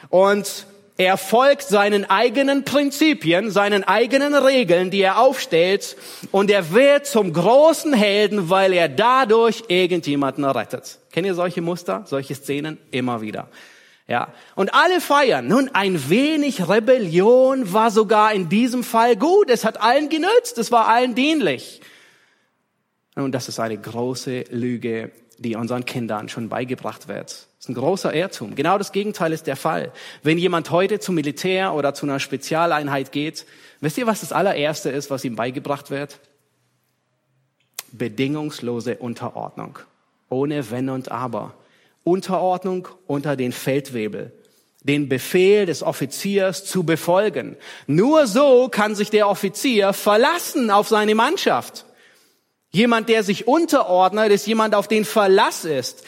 und 0.09 0.67
er 0.97 1.17
folgt 1.17 1.63
seinen 1.63 2.09
eigenen 2.09 2.63
Prinzipien, 2.63 3.51
seinen 3.51 3.83
eigenen 3.83 4.33
Regeln, 4.33 4.89
die 4.89 5.01
er 5.01 5.19
aufstellt, 5.19 5.95
und 6.31 6.49
er 6.49 6.71
wird 6.71 7.05
zum 7.05 7.33
großen 7.33 7.93
Helden, 7.93 8.49
weil 8.49 8.73
er 8.73 8.89
dadurch 8.89 9.63
irgendjemanden 9.67 10.43
rettet. 10.43 10.99
Kennt 11.11 11.27
ihr 11.27 11.35
solche 11.35 11.61
Muster, 11.61 12.03
solche 12.07 12.33
Szenen? 12.33 12.79
Immer 12.89 13.21
wieder. 13.21 13.47
Ja. 14.07 14.33
Und 14.55 14.73
alle 14.73 15.01
feiern. 15.01 15.47
Nun, 15.47 15.69
ein 15.73 16.09
wenig 16.09 16.67
Rebellion 16.67 17.73
war 17.73 17.91
sogar 17.91 18.33
in 18.33 18.49
diesem 18.49 18.83
Fall 18.83 19.17
gut. 19.17 19.49
Es 19.49 19.65
hat 19.65 19.81
allen 19.81 20.09
genützt. 20.09 20.57
Es 20.57 20.71
war 20.71 20.87
allen 20.87 21.13
dienlich. 21.13 21.81
Und 23.15 23.33
das 23.33 23.49
ist 23.49 23.59
eine 23.59 23.77
große 23.77 24.45
Lüge, 24.49 25.11
die 25.37 25.55
unseren 25.55 25.85
Kindern 25.85 26.29
schon 26.29 26.49
beigebracht 26.49 27.07
wird. 27.07 27.46
Das 27.57 27.65
ist 27.65 27.69
ein 27.69 27.75
großer 27.75 28.13
Irrtum. 28.13 28.53
Genau 28.55 28.77
das 28.77 28.91
Gegenteil 28.91 29.33
ist 29.33 29.47
der 29.47 29.55
Fall. 29.55 29.91
Wenn 30.21 30.37
jemand 30.37 30.69
heute 30.69 30.99
zum 30.99 31.15
Militär 31.15 31.73
oder 31.73 31.95
zu 31.95 32.05
einer 32.05 32.19
Spezialeinheit 32.19 33.11
geht, 33.11 33.47
wisst 33.81 33.97
ihr, 33.97 34.05
was 34.05 34.21
das 34.21 34.31
allererste 34.31 34.91
ist, 34.91 35.09
was 35.09 35.25
ihm 35.25 35.35
beigebracht 35.35 35.89
wird? 35.89 36.19
Bedingungslose 37.91 38.97
Unterordnung. 38.97 39.79
Ohne 40.29 40.69
Wenn 40.69 40.89
und 40.89 41.11
Aber. 41.11 41.55
Unterordnung 42.03 42.87
unter 43.07 43.35
den 43.35 43.51
Feldwebel. 43.51 44.33
Den 44.83 45.09
Befehl 45.09 45.65
des 45.65 45.81
Offiziers 45.81 46.63
zu 46.63 46.83
befolgen. 46.83 47.57
Nur 47.87 48.27
so 48.27 48.69
kann 48.69 48.93
sich 48.93 49.09
der 49.09 49.27
Offizier 49.27 49.93
verlassen 49.93 50.69
auf 50.69 50.89
seine 50.89 51.15
Mannschaft. 51.15 51.85
Jemand, 52.69 53.09
der 53.09 53.23
sich 53.23 53.47
unterordnet, 53.47 54.31
ist 54.31 54.45
jemand, 54.45 54.75
auf 54.75 54.87
den 54.87 55.05
Verlass 55.05 55.65
ist, 55.65 56.03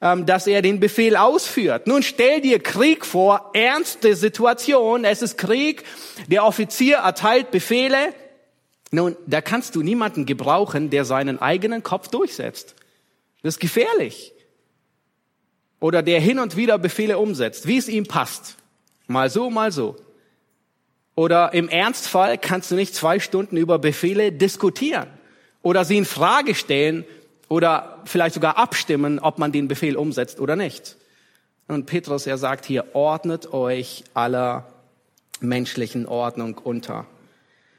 dass 0.00 0.46
er 0.46 0.62
den 0.62 0.80
Befehl 0.80 1.14
ausführt. 1.14 1.86
Nun 1.86 2.02
stell 2.02 2.40
dir 2.40 2.58
Krieg 2.58 3.04
vor, 3.04 3.50
ernste 3.52 4.16
Situation, 4.16 5.04
es 5.04 5.20
ist 5.20 5.36
Krieg, 5.36 5.84
der 6.28 6.44
Offizier 6.44 6.98
erteilt 6.98 7.50
Befehle. 7.50 8.14
Nun, 8.90 9.16
da 9.26 9.42
kannst 9.42 9.76
du 9.76 9.82
niemanden 9.82 10.24
gebrauchen, 10.24 10.88
der 10.88 11.04
seinen 11.04 11.38
eigenen 11.38 11.82
Kopf 11.82 12.08
durchsetzt. 12.08 12.74
Das 13.42 13.54
ist 13.54 13.60
gefährlich. 13.60 14.32
Oder 15.80 16.02
der 16.02 16.20
hin 16.20 16.38
und 16.38 16.56
wieder 16.56 16.78
Befehle 16.78 17.18
umsetzt, 17.18 17.66
wie 17.66 17.76
es 17.76 17.88
ihm 17.88 18.06
passt. 18.06 18.56
Mal 19.06 19.28
so, 19.28 19.50
mal 19.50 19.70
so. 19.70 19.96
Oder 21.14 21.52
im 21.52 21.68
Ernstfall 21.68 22.38
kannst 22.38 22.70
du 22.70 22.74
nicht 22.74 22.94
zwei 22.94 23.20
Stunden 23.20 23.58
über 23.58 23.78
Befehle 23.78 24.32
diskutieren 24.32 25.08
oder 25.62 25.84
sie 25.84 25.98
in 25.98 26.04
Frage 26.06 26.54
stellen 26.54 27.04
oder 27.50 27.98
vielleicht 28.04 28.36
sogar 28.36 28.56
abstimmen, 28.56 29.18
ob 29.18 29.38
man 29.38 29.52
den 29.52 29.68
Befehl 29.68 29.96
umsetzt 29.96 30.40
oder 30.40 30.56
nicht. 30.56 30.96
Und 31.66 31.84
Petrus, 31.84 32.26
er 32.26 32.38
sagt 32.38 32.64
hier, 32.64 32.94
ordnet 32.94 33.52
euch 33.52 34.04
aller 34.14 34.66
menschlichen 35.40 36.06
Ordnung 36.06 36.58
unter. 36.58 37.06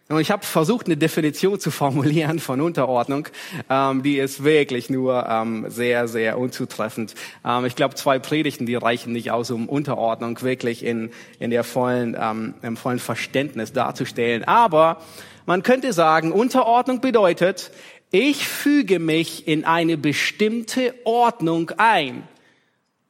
Und 0.10 0.20
ich 0.20 0.30
habe 0.30 0.46
versucht, 0.46 0.88
eine 0.88 0.98
Definition 0.98 1.58
zu 1.58 1.72
formulieren 1.72 2.40
von 2.40 2.60
Unterordnung. 2.60 3.30
Ähm, 3.70 4.04
die 4.04 4.18
ist 4.18 4.44
wirklich 4.44 4.90
nur 4.90 5.25
ähm, 5.30 5.66
sehr, 5.70 6.10
sehr 6.10 6.38
unzutreffend. 6.38 7.16
Ähm, 7.46 7.63
ich 7.63 7.78
glaube, 7.78 7.96
zwei 7.96 8.20
Predigten, 8.20 8.66
die 8.66 8.75
reichen 8.75 9.13
nicht 9.13 9.32
aus, 9.32 9.51
um 9.51 9.70
Unterordnung 9.70 10.42
wirklich 10.42 10.84
in, 10.84 11.12
in 11.40 11.50
der 11.50 11.63
vollen, 11.63 12.18
ähm, 12.20 12.56
im 12.62 12.75
vollen 12.75 13.00
Verständnis 13.00 13.72
darzustellen. 13.72 14.44
Aber 14.44 14.98
man 15.46 15.63
könnte 15.63 15.92
sagen, 15.94 16.32
Unterordnung 16.32 17.01
bedeutet, 17.01 17.72
ich 18.12 18.48
füge 18.48 19.00
mich 19.00 19.48
in 19.48 19.63
eine 19.63 19.98
bestimmte 19.98 20.94
Ordnung 21.06 21.72
ein, 21.77 22.27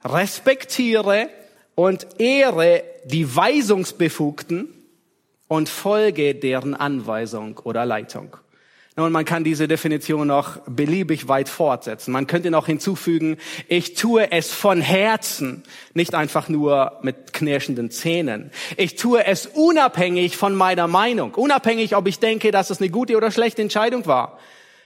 respektiere 0.03 1.29
und 1.75 2.07
ehre 2.19 2.83
die 3.05 3.35
Weisungsbefugten 3.35 4.69
und 5.47 5.69
folge 5.69 6.35
deren 6.35 6.75
Anweisung 6.75 7.59
oder 7.63 7.85
Leitung. 7.85 8.37
Nun, 8.97 9.13
man 9.13 9.25
kann 9.25 9.45
diese 9.45 9.69
Definition 9.69 10.27
noch 10.27 10.59
beliebig 10.67 11.29
weit 11.29 11.47
fortsetzen. 11.49 12.11
Man 12.11 12.27
könnte 12.27 12.51
noch 12.51 12.65
hinzufügen, 12.65 13.37
ich 13.69 13.95
tue 13.95 14.31
es 14.31 14.53
von 14.53 14.81
Herzen, 14.81 15.63
nicht 15.93 16.13
einfach 16.13 16.49
nur 16.49 16.99
mit 17.01 17.31
knirschenden 17.31 17.89
Zähnen. 17.89 18.51
Ich 18.75 18.97
tue 18.97 19.25
es 19.25 19.47
unabhängig 19.47 20.35
von 20.35 20.53
meiner 20.53 20.87
Meinung, 20.87 21.33
unabhängig, 21.33 21.95
ob 21.95 22.05
ich 22.05 22.19
denke, 22.19 22.51
dass 22.51 22.69
es 22.69 22.81
eine 22.81 22.89
gute 22.89 23.15
oder 23.15 23.31
schlechte 23.31 23.61
Entscheidung 23.61 24.05
war. 24.05 24.37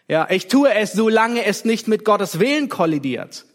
Ja, 0.08 0.28
ich 0.30 0.48
tue 0.48 0.74
es, 0.74 0.94
solange 0.94 1.46
es 1.46 1.66
nicht 1.66 1.88
mit 1.88 2.06
Gottes 2.06 2.40
Willen 2.40 2.70
kollidiert. 2.70 3.46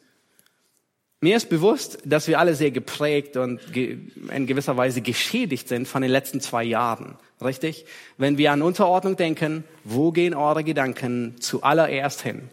Mir 1.20 1.36
ist 1.36 1.50
bewusst, 1.50 1.98
dass 2.04 2.28
wir 2.28 2.38
alle 2.38 2.54
sehr 2.54 2.70
geprägt 2.70 3.36
und 3.36 3.60
in 3.76 4.46
gewisser 4.46 4.76
Weise 4.76 5.02
geschädigt 5.02 5.68
sind 5.68 5.86
von 5.86 6.00
den 6.00 6.10
letzten 6.10 6.40
zwei 6.40 6.64
Jahren. 6.64 7.16
Richtig? 7.42 7.84
Wenn 8.16 8.38
wir 8.38 8.52
an 8.52 8.62
Unterordnung 8.62 9.16
denken, 9.16 9.64
wo 9.84 10.12
gehen 10.12 10.34
eure 10.34 10.64
Gedanken 10.64 11.36
zuallererst 11.40 12.22
hin? 12.22 12.48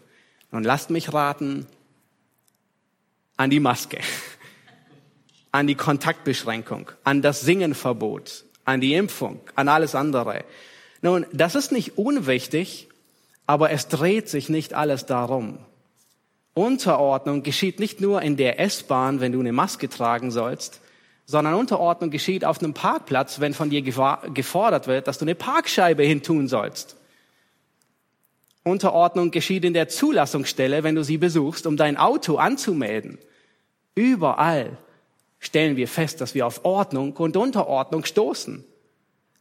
Und 0.51 0.63
lasst 0.63 0.89
mich 0.89 1.13
raten, 1.13 1.65
an 3.37 3.49
die 3.49 3.59
Maske, 3.59 3.99
an 5.51 5.67
die 5.67 5.75
Kontaktbeschränkung, 5.75 6.91
an 7.03 7.21
das 7.21 7.41
Singenverbot, 7.41 8.43
an 8.65 8.81
die 8.81 8.95
Impfung, 8.95 9.39
an 9.55 9.69
alles 9.69 9.95
andere. 9.95 10.43
Nun, 11.01 11.25
das 11.31 11.55
ist 11.55 11.71
nicht 11.71 11.97
unwichtig, 11.97 12.89
aber 13.47 13.71
es 13.71 13.87
dreht 13.87 14.29
sich 14.29 14.49
nicht 14.49 14.73
alles 14.73 15.05
darum. 15.05 15.57
Unterordnung 16.53 17.43
geschieht 17.43 17.79
nicht 17.79 18.01
nur 18.01 18.21
in 18.21 18.35
der 18.35 18.59
S-Bahn, 18.59 19.21
wenn 19.21 19.31
du 19.31 19.39
eine 19.39 19.53
Maske 19.53 19.89
tragen 19.89 20.31
sollst, 20.31 20.81
sondern 21.25 21.53
Unterordnung 21.53 22.09
geschieht 22.09 22.45
auf 22.45 22.59
einem 22.59 22.73
Parkplatz, 22.73 23.39
wenn 23.39 23.53
von 23.53 23.69
dir 23.69 23.81
gefordert 23.81 24.87
wird, 24.87 25.07
dass 25.07 25.17
du 25.17 25.25
eine 25.25 25.35
Parkscheibe 25.35 26.03
hintun 26.03 26.47
sollst. 26.47 26.97
Unterordnung 28.63 29.31
geschieht 29.31 29.63
in 29.63 29.73
der 29.73 29.87
Zulassungsstelle, 29.87 30.83
wenn 30.83 30.95
du 30.95 31.03
sie 31.03 31.17
besuchst, 31.17 31.67
um 31.67 31.77
dein 31.77 31.95
Auto 31.95 32.37
anzumelden. 32.37 33.17
Überall 33.95 34.77
stellen 35.39 35.77
wir 35.77 35.87
fest, 35.87 36.19
dass 36.21 36.35
wir 36.35 36.45
auf 36.45 36.65
Ordnung 36.65 37.13
und 37.13 37.37
Unterordnung 37.37 38.03
stoßen. 38.03 38.65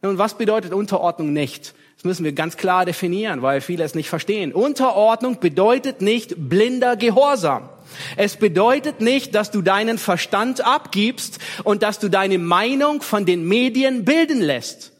Nun, 0.01 0.17
was 0.17 0.35
bedeutet 0.35 0.73
Unterordnung 0.73 1.33
nicht? 1.33 1.73
Das 1.97 2.03
müssen 2.03 2.23
wir 2.23 2.31
ganz 2.31 2.57
klar 2.57 2.85
definieren, 2.85 3.41
weil 3.41 3.59
viele 3.59 3.83
es 3.83 3.95
nicht 3.95 4.09
verstehen. 4.09 4.53
Unterordnung 4.53 5.39
bedeutet 5.39 6.01
nicht 6.01 6.35
blinder 6.37 6.95
Gehorsam. 6.95 7.69
Es 8.17 8.35
bedeutet 8.35 9.01
nicht, 9.01 9.33
dass 9.33 9.49
du 9.49 9.63
deinen 9.63 9.97
Verstand 9.97 10.61
abgibst 10.61 11.39
und 11.63 11.81
dass 11.81 11.97
du 11.97 12.09
deine 12.09 12.37
Meinung 12.37 13.01
von 13.01 13.25
den 13.25 13.47
Medien 13.47 14.05
bilden 14.05 14.41
lässt. 14.41 14.91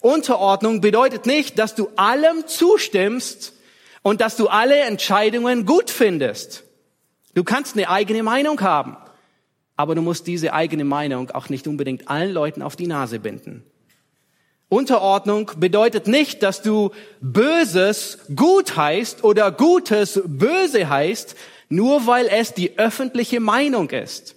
Unterordnung 0.00 0.80
bedeutet 0.80 1.26
nicht, 1.26 1.58
dass 1.58 1.74
du 1.74 1.88
allem 1.96 2.46
zustimmst 2.46 3.54
und 4.02 4.20
dass 4.20 4.36
du 4.36 4.46
alle 4.46 4.78
Entscheidungen 4.80 5.66
gut 5.66 5.90
findest. 5.90 6.62
Du 7.34 7.42
kannst 7.42 7.74
eine 7.76 7.90
eigene 7.90 8.22
Meinung 8.22 8.60
haben, 8.60 8.96
aber 9.76 9.96
du 9.96 10.02
musst 10.02 10.28
diese 10.28 10.52
eigene 10.52 10.84
Meinung 10.84 11.32
auch 11.32 11.48
nicht 11.48 11.66
unbedingt 11.66 12.08
allen 12.08 12.32
Leuten 12.32 12.62
auf 12.62 12.76
die 12.76 12.86
Nase 12.86 13.18
binden. 13.18 13.64
Unterordnung 14.68 15.52
bedeutet 15.56 16.08
nicht, 16.08 16.42
dass 16.42 16.60
du 16.62 16.90
Böses 17.20 18.18
gut 18.34 18.76
heißt 18.76 19.22
oder 19.22 19.52
Gutes 19.52 20.20
böse 20.24 20.88
heißt, 20.88 21.36
nur 21.68 22.06
weil 22.06 22.26
es 22.26 22.52
die 22.52 22.76
öffentliche 22.78 23.38
Meinung 23.38 23.90
ist. 23.90 24.34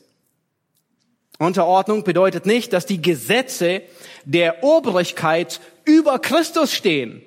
Unterordnung 1.40 2.04
bedeutet 2.04 2.46
nicht, 2.46 2.74
dass 2.74 2.86
die 2.86 3.02
Gesetze 3.02 3.82
der 4.26 4.64
Obrigkeit 4.64 5.62
über 5.86 6.20
Christus 6.20 6.74
stehen. 6.74 7.24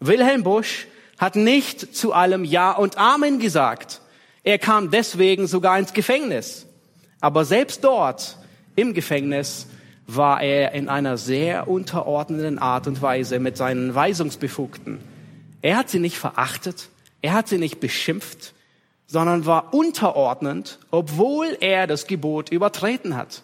Wilhelm 0.00 0.42
Busch 0.42 0.86
hat 1.18 1.36
nicht 1.36 1.96
zu 1.96 2.12
allem 2.12 2.44
Ja 2.44 2.72
und 2.72 2.98
Amen 2.98 3.38
gesagt. 3.38 4.00
Er 4.42 4.58
kam 4.58 4.90
deswegen 4.90 5.46
sogar 5.46 5.78
ins 5.78 5.94
Gefängnis. 5.94 6.66
Aber 7.20 7.46
selbst 7.46 7.84
dort 7.84 8.36
im 8.76 8.92
Gefängnis 8.92 9.66
war 10.06 10.42
er 10.42 10.72
in 10.72 10.88
einer 10.88 11.16
sehr 11.16 11.68
unterordnenden 11.68 12.58
Art 12.58 12.86
und 12.86 13.00
Weise 13.00 13.38
mit 13.38 13.56
seinen 13.56 13.94
Weisungsbefugten. 13.94 14.98
Er 15.62 15.76
hat 15.76 15.88
sie 15.88 15.98
nicht 15.98 16.18
verachtet, 16.18 16.88
er 17.22 17.32
hat 17.32 17.48
sie 17.48 17.58
nicht 17.58 17.80
beschimpft, 17.80 18.52
sondern 19.06 19.46
war 19.46 19.72
unterordnend, 19.72 20.78
obwohl 20.90 21.56
er 21.60 21.86
das 21.86 22.06
Gebot 22.06 22.50
übertreten 22.50 23.16
hat. 23.16 23.42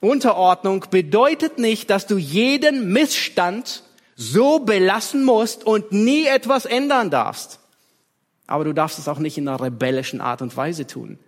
Unterordnung 0.00 0.84
bedeutet 0.90 1.58
nicht, 1.58 1.88
dass 1.88 2.06
du 2.06 2.18
jeden 2.18 2.92
Missstand 2.92 3.82
so 4.16 4.58
belassen 4.58 5.24
musst 5.24 5.64
und 5.64 5.92
nie 5.92 6.26
etwas 6.26 6.66
ändern 6.66 7.10
darfst. 7.10 7.58
Aber 8.46 8.64
du 8.64 8.74
darfst 8.74 8.98
es 8.98 9.08
auch 9.08 9.18
nicht 9.18 9.38
in 9.38 9.48
einer 9.48 9.60
rebellischen 9.60 10.20
Art 10.20 10.42
und 10.42 10.54
Weise 10.56 10.86
tun 10.86 11.18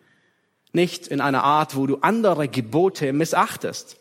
nicht 0.76 1.08
in 1.08 1.20
einer 1.20 1.42
Art, 1.42 1.74
wo 1.74 1.88
du 1.88 1.96
andere 1.96 2.46
Gebote 2.46 3.12
missachtest. 3.12 3.96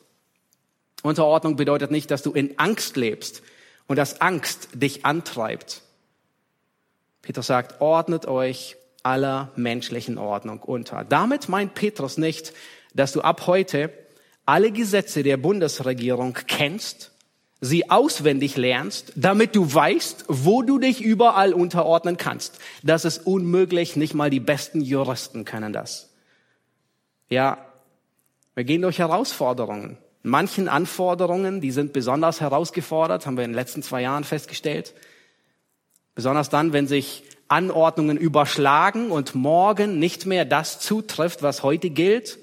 Unterordnung 1.01 1.55
bedeutet 1.55 1.89
nicht, 1.89 2.11
dass 2.11 2.21
du 2.21 2.31
in 2.31 2.59
Angst 2.59 2.97
lebst 2.97 3.41
und 3.87 3.95
dass 3.95 4.21
Angst 4.21 4.69
dich 4.73 5.05
antreibt. 5.05 5.81
Petrus 7.23 7.47
sagt, 7.47 7.81
ordnet 7.81 8.27
euch 8.27 8.75
aller 9.01 9.51
menschlichen 9.55 10.17
Ordnung 10.17 10.59
unter. 10.59 11.03
Damit 11.03 11.49
meint 11.49 11.73
Petrus 11.73 12.17
nicht, 12.17 12.53
dass 12.93 13.11
du 13.11 13.21
ab 13.21 13.47
heute 13.47 13.91
alle 14.45 14.71
Gesetze 14.71 15.23
der 15.23 15.37
Bundesregierung 15.37 16.37
kennst, 16.47 17.11
sie 17.61 17.89
auswendig 17.89 18.57
lernst, 18.57 19.11
damit 19.15 19.55
du 19.55 19.73
weißt, 19.73 20.25
wo 20.27 20.61
du 20.61 20.77
dich 20.77 21.01
überall 21.01 21.53
unterordnen 21.53 22.17
kannst. 22.17 22.59
Das 22.83 23.05
ist 23.05 23.25
unmöglich, 23.25 23.95
nicht 23.95 24.13
mal 24.13 24.29
die 24.29 24.39
besten 24.39 24.81
Juristen 24.81 25.45
können 25.45 25.73
das. 25.73 26.09
Ja, 27.29 27.57
wir 28.53 28.63
gehen 28.63 28.81
durch 28.81 28.99
Herausforderungen. 28.99 29.97
Manchen 30.23 30.67
Anforderungen, 30.67 31.61
die 31.61 31.71
sind 31.71 31.93
besonders 31.93 32.41
herausgefordert, 32.41 33.25
haben 33.25 33.37
wir 33.37 33.43
in 33.43 33.51
den 33.51 33.55
letzten 33.55 33.83
zwei 33.83 34.01
Jahren 34.01 34.23
festgestellt. 34.23 34.93
Besonders 36.15 36.49
dann, 36.49 36.73
wenn 36.73 36.87
sich 36.87 37.23
Anordnungen 37.47 38.17
überschlagen 38.17 39.11
und 39.11 39.35
morgen 39.35 39.99
nicht 39.99 40.25
mehr 40.25 40.45
das 40.45 40.79
zutrifft, 40.79 41.43
was 41.43 41.61
heute 41.61 41.89
gilt. 41.89 42.39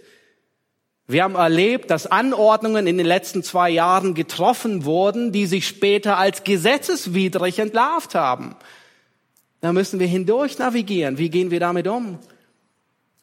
Wir 1.08 1.24
haben 1.24 1.34
erlebt, 1.34 1.90
dass 1.90 2.06
Anordnungen 2.06 2.86
in 2.86 2.98
den 2.98 3.06
letzten 3.06 3.42
zwei 3.42 3.70
Jahren 3.70 4.14
getroffen 4.14 4.84
wurden, 4.84 5.32
die 5.32 5.46
sich 5.46 5.66
später 5.66 6.18
als 6.18 6.44
gesetzeswidrig 6.44 7.58
entlarvt 7.58 8.14
haben. 8.14 8.54
Da 9.60 9.72
müssen 9.72 9.98
wir 9.98 10.06
hindurch 10.06 10.58
navigieren. 10.58 11.18
Wie 11.18 11.30
gehen 11.30 11.50
wir 11.50 11.60
damit 11.60 11.88
um? 11.88 12.18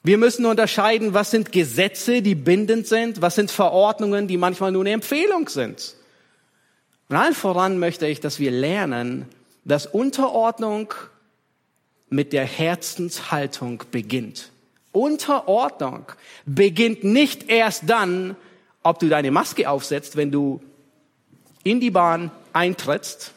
Wir 0.04 0.18
müssen 0.18 0.46
unterscheiden, 0.46 1.14
was 1.14 1.32
sind 1.32 1.52
Gesetze, 1.52 2.22
die 2.22 2.36
bindend 2.36 2.88
sind, 2.88 3.22
was 3.22 3.36
sind 3.36 3.52
Verordnungen, 3.52 4.28
die 4.28 4.38
manchmal 4.38 4.72
nur 4.72 4.84
eine 4.84 4.92
Empfehlung 4.92 5.50
sind. 5.50 5.96
Und 7.10 7.16
allen 7.16 7.34
voran 7.34 7.80
möchte 7.80 8.08
ich, 8.08 8.20
dass 8.20 8.40
wir 8.40 8.52
lernen, 8.52 9.26
dass 9.66 9.86
Unterordnung 9.86 10.94
mit 12.10 12.34
der 12.34 12.46
Herzenshaltung 12.46 13.84
beginnt. 13.92 14.52
Unterordnung 14.92 16.06
beginnt 16.46 17.04
nicht 17.04 17.50
erst 17.50 17.84
dann, 17.88 18.36
ob 18.84 19.00
du 19.00 19.10
deine 19.10 19.32
Maske 19.32 19.70
aufsetzt, 19.70 20.16
wenn 20.16 20.32
du 20.32 20.62
in 21.64 21.80
die 21.80 21.92
Bahn 21.92 22.32
eintrittst, 22.54 23.34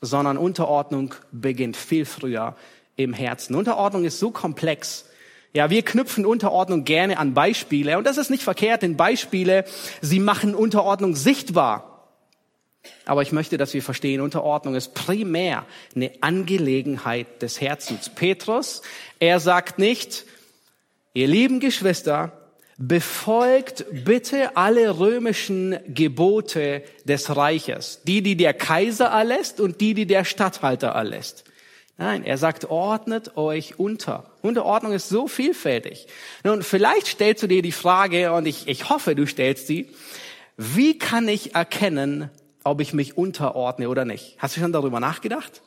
sondern 0.00 0.38
Unterordnung 0.38 1.14
beginnt 1.32 1.76
viel 1.76 2.04
früher 2.04 2.56
im 2.96 3.12
Herzen. 3.12 3.54
Unterordnung 3.54 4.04
ist 4.04 4.18
so 4.18 4.30
komplex, 4.30 5.04
ja, 5.52 5.68
wir 5.68 5.82
knüpfen 5.82 6.24
Unterordnung 6.24 6.84
gerne 6.84 7.18
an 7.18 7.34
Beispiele 7.34 7.98
und 7.98 8.06
das 8.06 8.16
ist 8.16 8.30
nicht 8.30 8.42
verkehrt, 8.42 8.82
denn 8.82 8.96
Beispiele, 8.96 9.64
sie 10.00 10.18
machen 10.18 10.54
Unterordnung 10.54 11.14
sichtbar. 11.14 12.08
Aber 13.04 13.22
ich 13.22 13.32
möchte, 13.32 13.58
dass 13.58 13.74
wir 13.74 13.82
verstehen, 13.82 14.20
Unterordnung 14.20 14.74
ist 14.74 14.94
primär 14.94 15.66
eine 15.94 16.12
Angelegenheit 16.20 17.42
des 17.42 17.60
Herzens. 17.60 18.08
Petrus, 18.08 18.82
er 19.20 19.40
sagt 19.40 19.78
nicht, 19.78 20.24
ihr 21.14 21.28
lieben 21.28 21.60
Geschwister, 21.60 22.32
befolgt 22.78 23.84
bitte 23.92 24.56
alle 24.56 24.98
römischen 24.98 25.78
Gebote 25.86 26.82
des 27.04 27.36
Reiches, 27.36 28.00
die, 28.04 28.22
die 28.22 28.36
der 28.36 28.54
Kaiser 28.54 29.06
erlässt 29.06 29.60
und 29.60 29.80
die, 29.80 29.94
die 29.94 30.06
der 30.06 30.24
Statthalter 30.24 30.88
erlässt. 30.88 31.44
Nein, 32.02 32.24
er 32.24 32.36
sagt, 32.36 32.64
ordnet 32.68 33.36
euch 33.36 33.78
unter. 33.78 34.24
Unterordnung 34.42 34.92
ist 34.92 35.08
so 35.08 35.28
vielfältig. 35.28 36.08
Nun, 36.42 36.64
vielleicht 36.64 37.06
stellst 37.06 37.44
du 37.44 37.46
dir 37.46 37.62
die 37.62 37.70
Frage, 37.70 38.32
und 38.32 38.44
ich, 38.44 38.66
ich 38.66 38.88
hoffe, 38.88 39.14
du 39.14 39.24
stellst 39.24 39.68
sie, 39.68 39.88
wie 40.56 40.98
kann 40.98 41.28
ich 41.28 41.54
erkennen, 41.54 42.28
ob 42.64 42.80
ich 42.80 42.92
mich 42.92 43.16
unterordne 43.16 43.88
oder 43.88 44.04
nicht? 44.04 44.34
Hast 44.38 44.56
du 44.56 44.60
schon 44.60 44.72
darüber 44.72 44.98
nachgedacht? 44.98 45.62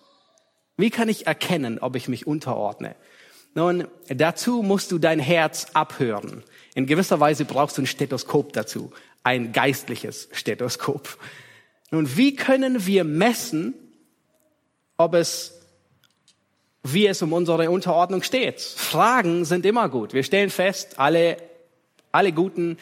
Wie 0.76 0.90
kann 0.90 1.08
ich 1.08 1.26
erkennen, 1.26 1.80
ob 1.80 1.96
ich 1.96 2.10
mich 2.10 2.28
unterordne? 2.28 2.98
Nun, 3.54 3.88
dazu 4.10 4.62
musst 4.62 4.92
du 4.92 4.98
dein 4.98 5.20
Herz 5.20 5.68
abhören. 5.72 6.44
In 6.74 6.86
gewisser 6.86 7.22
Weise 7.22 7.46
brauchst 7.46 7.78
du 7.78 7.84
ein 7.84 7.88
Stethoskop 7.88 8.52
dazu, 8.52 8.92
ein 9.24 9.54
geistliches 9.54 10.28
Stethoskop. 10.34 11.18
Nun, 11.92 12.18
wie 12.18 12.36
können 12.36 12.86
wir 12.86 13.06
messen, 13.06 13.74
ob 14.98 15.14
es 15.14 15.54
wie 16.94 17.08
es 17.08 17.22
um 17.22 17.34
unsere 17.34 17.72
Unterordnung 17.72 18.22
steht. 18.22 18.62
Fragen 18.62 19.44
sind 19.44 19.66
immer 19.66 19.90
gut. 19.90 20.14
Wir 20.14 20.24
stellen 20.24 20.52
fest, 20.52 21.00
alle, 21.00 21.38
alle 22.12 22.32
guten 22.32 22.78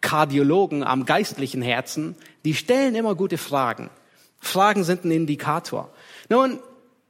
Kardiologen 0.00 0.84
am 0.84 1.04
geistlichen 1.04 1.60
Herzen, 1.60 2.14
die 2.44 2.54
stellen 2.54 2.94
immer 2.94 3.16
gute 3.16 3.38
Fragen. 3.38 3.90
Fragen 4.38 4.84
sind 4.84 5.04
ein 5.04 5.10
Indikator. 5.10 5.90
Nun, 6.28 6.60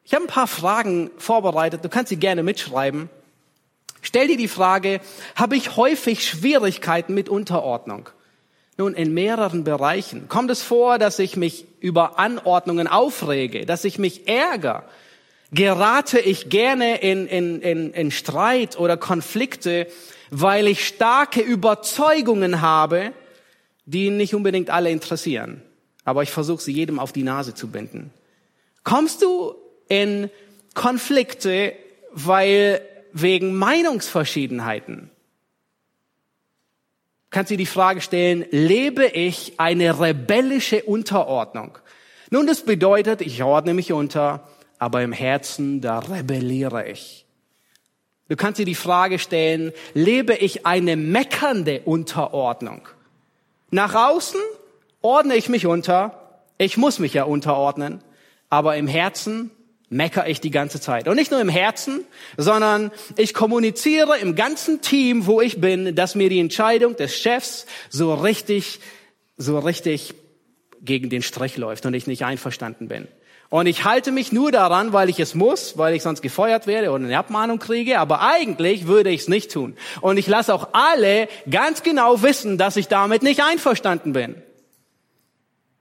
ich 0.03 0.15
habe 0.15 0.25
ein 0.25 0.29
paar 0.29 0.47
Fragen 0.47 1.11
vorbereitet. 1.19 1.85
Du 1.85 1.91
kannst 1.91 2.09
sie 2.09 2.17
gerne 2.17 2.43
mitschreiben. 2.43 3.11
Stell 4.01 4.29
dir 4.29 4.39
die 4.39 4.49
Frage, 4.49 5.01
habe 5.37 5.57
ich 5.57 5.77
häufig 5.77 6.27
Schwierigkeiten 6.27 7.13
mit 7.13 7.29
Unterordnung? 7.29 8.09
Nun, 8.79 8.95
in 8.95 9.13
mehreren 9.13 9.63
Bereichen. 9.63 10.27
Kommt 10.29 10.51
es 10.51 10.63
vor, 10.63 10.99
dass 10.99 11.19
ich 11.19 11.37
mich 11.37 11.67
über 11.81 12.19
Anordnungen 12.19 12.89
aufrege, 12.89 13.67
dass 13.67 13.85
ich 13.85 13.99
mich 13.99 14.27
ärgere, 14.27 14.85
gerate 15.53 16.19
ich 16.21 16.49
gerne 16.49 16.99
in, 16.99 17.27
in, 17.27 17.61
in, 17.61 17.93
in 17.93 18.11
Streit 18.11 18.79
oder 18.79 18.97
Konflikte, 18.97 19.87
weil 20.31 20.67
ich 20.69 20.87
starke 20.87 21.41
Überzeugungen 21.41 22.61
habe, 22.61 23.13
die 23.85 24.11
nicht 24.11 24.35
unbedingt 24.35 24.71
alle 24.71 24.91
interessieren. 24.91 25.63
Aber 26.05 26.23
ich 26.23 26.31
versuche 26.31 26.63
sie 26.63 26.73
jedem 26.73 26.99
auf 26.99 27.13
die 27.13 27.25
Nase 27.25 27.55
zu 27.55 27.69
binden. 27.69 28.11
Kommst 28.85 29.23
du 29.23 29.55
in 29.89 30.31
Konflikte, 30.75 31.75
weil 32.13 32.81
wegen 33.13 33.55
Meinungsverschiedenheiten? 33.57 35.11
Kannst 37.31 37.51
du 37.51 37.57
die 37.57 37.67
Frage 37.67 38.01
stellen, 38.01 38.45
lebe 38.51 39.07
ich 39.07 39.55
eine 39.59 40.01
rebellische 40.01 40.83
Unterordnung? 40.83 41.79
Nun, 42.31 42.47
das 42.47 42.65
bedeutet, 42.65 43.21
ich 43.21 43.43
ordne 43.43 43.75
mich 43.75 43.93
unter, 43.93 44.49
aber 44.81 45.03
im 45.03 45.13
Herzen, 45.13 45.81
da 45.81 46.01
rebelliere 46.01 46.89
ich. 46.89 47.27
Du 48.29 48.37
kannst 48.37 48.59
dir 48.59 48.65
die 48.65 48.75
Frage 48.75 49.19
stellen, 49.19 49.73
lebe 49.93 50.35
ich 50.35 50.67
eine 50.67 50.97
meckernde 50.97 51.83
Unterordnung? 51.85 52.89
Nach 53.71 53.95
außen 53.95 54.41
ordne 55.03 55.37
ich 55.37 55.49
mich 55.49 55.67
unter, 55.67 56.41
ich 56.57 56.77
muss 56.77 56.99
mich 56.99 57.13
ja 57.13 57.25
unterordnen, 57.25 58.03
aber 58.49 58.77
im 58.77 58.89
Herzen 58.89 59.51
meckere 59.91 60.29
ich 60.29 60.41
die 60.41 60.51
ganze 60.51 60.81
Zeit. 60.81 61.09
Und 61.09 61.17
nicht 61.17 61.31
nur 61.31 61.41
im 61.41 61.49
Herzen, 61.51 62.05
sondern 62.39 62.91
ich 63.17 63.35
kommuniziere 63.35 64.19
im 64.19 64.35
ganzen 64.35 64.81
Team, 64.81 65.27
wo 65.27 65.43
ich 65.43 65.61
bin, 65.61 65.95
dass 65.95 66.15
mir 66.15 66.31
die 66.31 66.41
Entscheidung 66.41 66.97
des 66.97 67.17
Chefs 67.17 67.67
so 67.91 68.15
richtig, 68.15 68.81
so 69.37 69.59
richtig 69.59 70.15
gegen 70.81 71.11
den 71.11 71.23
Strich 71.23 71.59
läuft 71.59 71.85
und 71.85 71.93
ich 71.93 72.07
nicht 72.07 72.25
einverstanden 72.25 72.89
bin. 72.89 73.09
Und 73.51 73.67
ich 73.67 73.85
halte 73.85 74.13
mich 74.13 74.31
nur 74.31 74.53
daran, 74.53 74.93
weil 74.93 75.11
ich 75.11 75.19
es 75.19 75.35
muss, 75.35 75.77
weil 75.77 75.95
ich 75.95 76.05
sonst 76.05 76.23
gefeuert 76.23 76.69
werde 76.69 76.91
oder 76.91 77.05
eine 77.05 77.19
Abmahnung 77.19 77.59
kriege, 77.59 77.99
aber 77.99 78.21
eigentlich 78.21 78.87
würde 78.87 79.11
ich 79.11 79.23
es 79.23 79.29
nicht 79.29 79.51
tun. 79.51 79.77
Und 80.01 80.19
ich 80.19 80.29
lasse 80.29 80.55
auch 80.55 80.69
alle 80.73 81.29
ganz 81.51 81.83
genau 81.83 82.23
wissen, 82.23 82.59
dass 82.59 82.77
ich 82.77 82.87
damit 82.87 83.25
nicht 83.25 83.43
einverstanden 83.43 84.13
bin. 84.13 84.37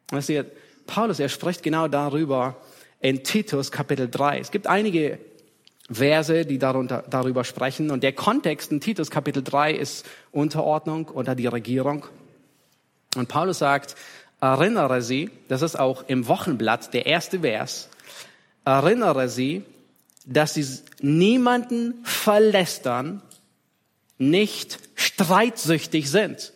Weißt 0.10 0.30
du, 0.30 0.46
Paulus, 0.88 1.20
er 1.20 1.30
spricht 1.30 1.62
genau 1.62 1.88
darüber 1.88 2.56
in 3.00 3.24
Titus 3.24 3.72
Kapitel 3.72 4.10
3. 4.10 4.40
Es 4.40 4.50
gibt 4.50 4.66
einige 4.66 5.20
Verse, 5.92 6.48
die 6.48 6.58
darunter, 6.58 7.04
darüber 7.08 7.44
sprechen. 7.44 7.92
Und 7.92 8.02
der 8.02 8.14
Kontext 8.14 8.72
in 8.72 8.82
Titus 8.82 9.12
Kapitel 9.12 9.44
3 9.44 9.74
ist 9.74 10.08
Unterordnung 10.32 11.08
unter 11.08 11.36
die 11.36 11.46
Regierung. 11.46 12.08
Und 13.16 13.28
Paulus 13.28 13.60
sagt, 13.60 13.96
erinnere 14.42 15.02
sie, 15.02 15.30
das 15.48 15.62
ist 15.62 15.78
auch 15.78 16.04
im 16.08 16.28
Wochenblatt 16.28 16.94
der 16.94 17.06
erste 17.06 17.42
Vers, 17.42 17.90
erinnere 18.66 19.30
sie, 19.30 19.64
dass 20.26 20.54
sie 20.54 20.66
niemanden 21.02 21.96
verlästern, 22.04 23.22
nicht 24.18 24.80
streitsüchtig 24.96 26.10
sind. 26.10 26.54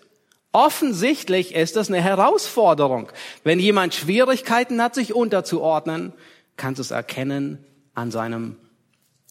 Offensichtlich 0.51 1.55
ist 1.55 1.75
das 1.75 1.89
eine 1.89 2.01
Herausforderung. 2.01 3.11
Wenn 3.43 3.59
jemand 3.59 3.95
Schwierigkeiten 3.95 4.81
hat, 4.81 4.93
sich 4.93 5.15
unterzuordnen, 5.15 6.13
kannst 6.57 6.77
du 6.77 6.83
es 6.83 6.91
erkennen 6.91 7.65
an 7.95 8.11
seinem, 8.11 8.57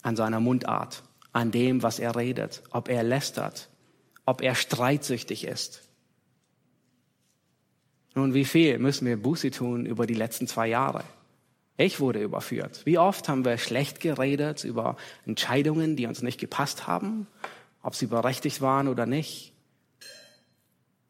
an 0.03 0.17
seiner 0.17 0.41
Mundart, 0.41 1.05
an 1.33 1.53
dem, 1.53 1.85
was 1.85 2.01
er 2.01 2.17
redet, 2.17 2.63
ob 2.71 2.89
er 2.89 3.05
lästert, 3.05 3.69
ob 4.27 4.43
er 4.43 4.57
streitsüchtig 4.57 5.45
ist. 5.45 5.83
Nun, 8.15 8.35
wie 8.35 8.45
viel 8.45 8.79
müssen 8.79 9.07
wir 9.07 9.17
Buße 9.17 9.51
tun 9.51 9.87
über 9.87 10.07
die 10.07 10.15
letzten 10.15 10.47
zwei 10.47 10.69
Jahre? 10.69 11.05
Ich 11.79 12.01
wurde 12.01 12.21
überführt. 12.21 12.83
Wie 12.85 12.99
oft 12.99 13.29
haben 13.29 13.45
wir 13.45 13.57
schlecht 13.57 14.01
geredet 14.01 14.65
über 14.65 14.97
Entscheidungen, 15.27 15.97
die 15.97 16.07
uns 16.07 16.23
nicht 16.23 16.39
gepasst 16.39 16.87
haben, 16.87 17.27
ob 17.83 17.95
sie 17.95 18.07
berechtigt 18.07 18.61
waren 18.61 18.89
oder 18.89 19.07
nicht? 19.07 19.53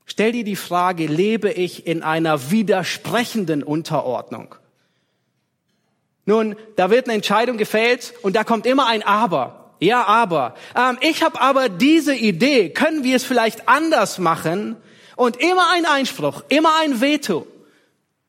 Stell 0.07 0.33
dir 0.33 0.45
die 0.45 0.57
Frage, 0.57 1.07
lebe 1.07 1.51
ich 1.51 1.87
in 1.87 2.03
einer 2.03 2.51
widersprechenden 2.51 3.63
Unterordnung? 3.63 4.55
Nun, 6.25 6.55
da 6.77 6.91
wird 6.91 7.07
eine 7.07 7.15
Entscheidung 7.15 7.57
gefällt 7.57 8.15
und 8.23 8.37
da 8.37 8.45
kommt 8.45 8.67
immer 8.67 8.87
ein 8.87 9.03
Aber. 9.03 9.75
Ja, 9.81 10.05
aber. 10.05 10.55
Ähm, 10.77 10.99
ich 11.01 11.25
habe 11.25 11.41
aber 11.41 11.69
diese 11.69 12.15
Idee. 12.15 12.71
Können 12.71 13.03
wir 13.03 13.17
es 13.17 13.25
vielleicht 13.25 13.69
anders 13.69 14.19
machen? 14.19 14.77
Und 15.17 15.37
immer 15.37 15.71
ein 15.73 15.87
Einspruch, 15.87 16.43
immer 16.49 16.71
ein 16.81 17.01
Veto. 17.01 17.47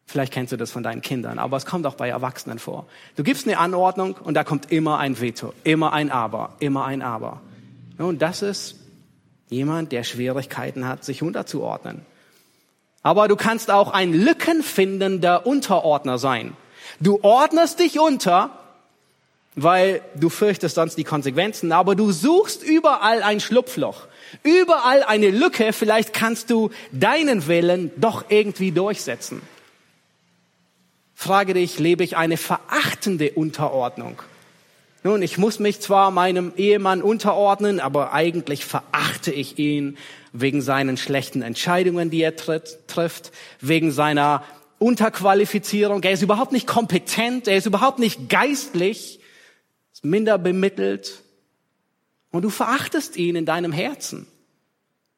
Vielleicht 0.06 0.34
kennst 0.34 0.52
du 0.52 0.58
das 0.58 0.69
von 0.69 0.84
deinen 0.84 1.02
Kindern, 1.02 1.39
aber 1.39 1.58
es 1.58 1.65
kommt 1.65 1.86
auch 1.86 1.96
bei 1.96 2.10
Erwachsenen 2.10 2.60
vor. 2.60 2.86
Du 3.15 3.24
gibst 3.24 3.48
eine 3.48 3.58
Anordnung 3.58 4.15
und 4.24 4.36
da 4.36 4.43
kommt 4.43 4.72
immer 4.72 5.00
ein 5.00 5.19
Veto, 5.19 5.54
immer 5.63 5.93
ein 5.93 6.12
Aber, 6.12 6.56
immer 6.60 6.86
ein 6.86 7.02
Aber. 7.02 7.41
Und 7.98 8.22
das 8.22 8.41
ist 8.41 8.76
jemand, 9.50 9.91
der 9.91 10.04
Schwierigkeiten 10.04 10.88
hat, 10.88 11.04
sich 11.04 11.22
unterzuordnen. 11.24 12.06
Aber 13.02 13.28
du 13.28 13.36
kannst 13.36 13.69
auch 13.69 13.91
ein 13.91 14.13
lückenfindender 14.13 15.46
Unterordner 15.46 16.17
sein. 16.17 16.56
Du 17.00 17.19
ordnest 17.22 17.80
dich 17.80 18.00
unter, 18.00 18.52
weil 19.56 20.02
du 20.15 20.30
fürchtest 20.30 20.76
sonst 20.76 20.98
die 20.98 21.04
Konsequenzen, 21.04 21.72
aber 21.72 21.96
du 21.96 22.12
suchst 22.12 22.63
überall 22.63 23.22
ein 23.22 23.39
Schlupfloch. 23.39 24.08
Überall 24.41 25.04
eine 25.04 25.30
Lücke, 25.30 25.74
vielleicht 25.74 26.13
kannst 26.13 26.50
du 26.50 26.72
deinen 26.91 27.48
Willen 27.48 27.91
doch 27.98 28.26
irgendwie 28.30 28.72
durchsetzen. 28.72 29.41
Frage 31.13 31.54
dich, 31.54 31.80
lebe 31.80 32.04
ich 32.04 32.17
eine 32.17 32.38
verachtende 32.38 33.32
Unterordnung? 33.32 34.22
Nun, 35.04 35.22
ich 35.22 35.38
muss 35.38 35.60
mich 35.60 35.82
zwar 35.82 36.12
meinem 36.12 36.54
Ehemann 36.56 37.02
unterordnen, 37.02 37.80
aber 37.80 38.13
eigentlich 38.13 38.65
verachte 38.65 39.32
ich 39.32 39.60
ihn 39.60 39.98
wegen 40.32 40.62
seinen 40.62 40.98
schlechten 40.98 41.41
Entscheidungen, 41.41 42.10
die 42.10 42.22
er 42.22 42.36
tritt, 42.36 42.80
trifft, 42.88 43.32
wegen 43.60 43.91
seiner 43.91 44.43
Unterqualifizierung. 44.80 46.04
Er 46.04 46.12
ist 46.12 46.22
überhaupt 46.24 46.52
nicht 46.52 46.67
kompetent, 46.67 47.48
er 47.48 47.58
ist 47.58 47.65
überhaupt 47.65 48.00
nicht 48.00 48.30
geistlich, 48.30 49.19
ist 49.93 50.06
minder 50.06 50.38
bemittelt. 50.38 51.22
Und 52.34 52.41
du 52.41 52.50
verachtest 52.50 53.15
ihn 53.15 53.36
in 53.36 53.46
deinem 53.46 53.72
Herzen. 53.72 54.26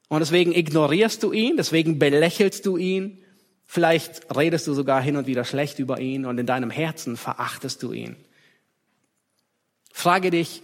Und 0.08 0.20
deswegen 0.20 0.54
ignorierst 0.54 1.22
du 1.22 1.32
ihn, 1.32 1.56
deswegen 1.56 1.98
belächelst 1.98 2.66
du 2.66 2.76
ihn. 2.76 3.24
Vielleicht 3.64 4.36
redest 4.36 4.66
du 4.66 4.74
sogar 4.74 5.00
hin 5.00 5.16
und 5.16 5.26
wieder 5.26 5.46
schlecht 5.46 5.78
über 5.78 5.98
ihn 5.98 6.26
und 6.26 6.36
in 6.36 6.44
deinem 6.44 6.68
Herzen 6.68 7.16
verachtest 7.16 7.82
du 7.82 7.92
ihn. 7.92 8.16
Frage 9.94 10.30
dich, 10.30 10.62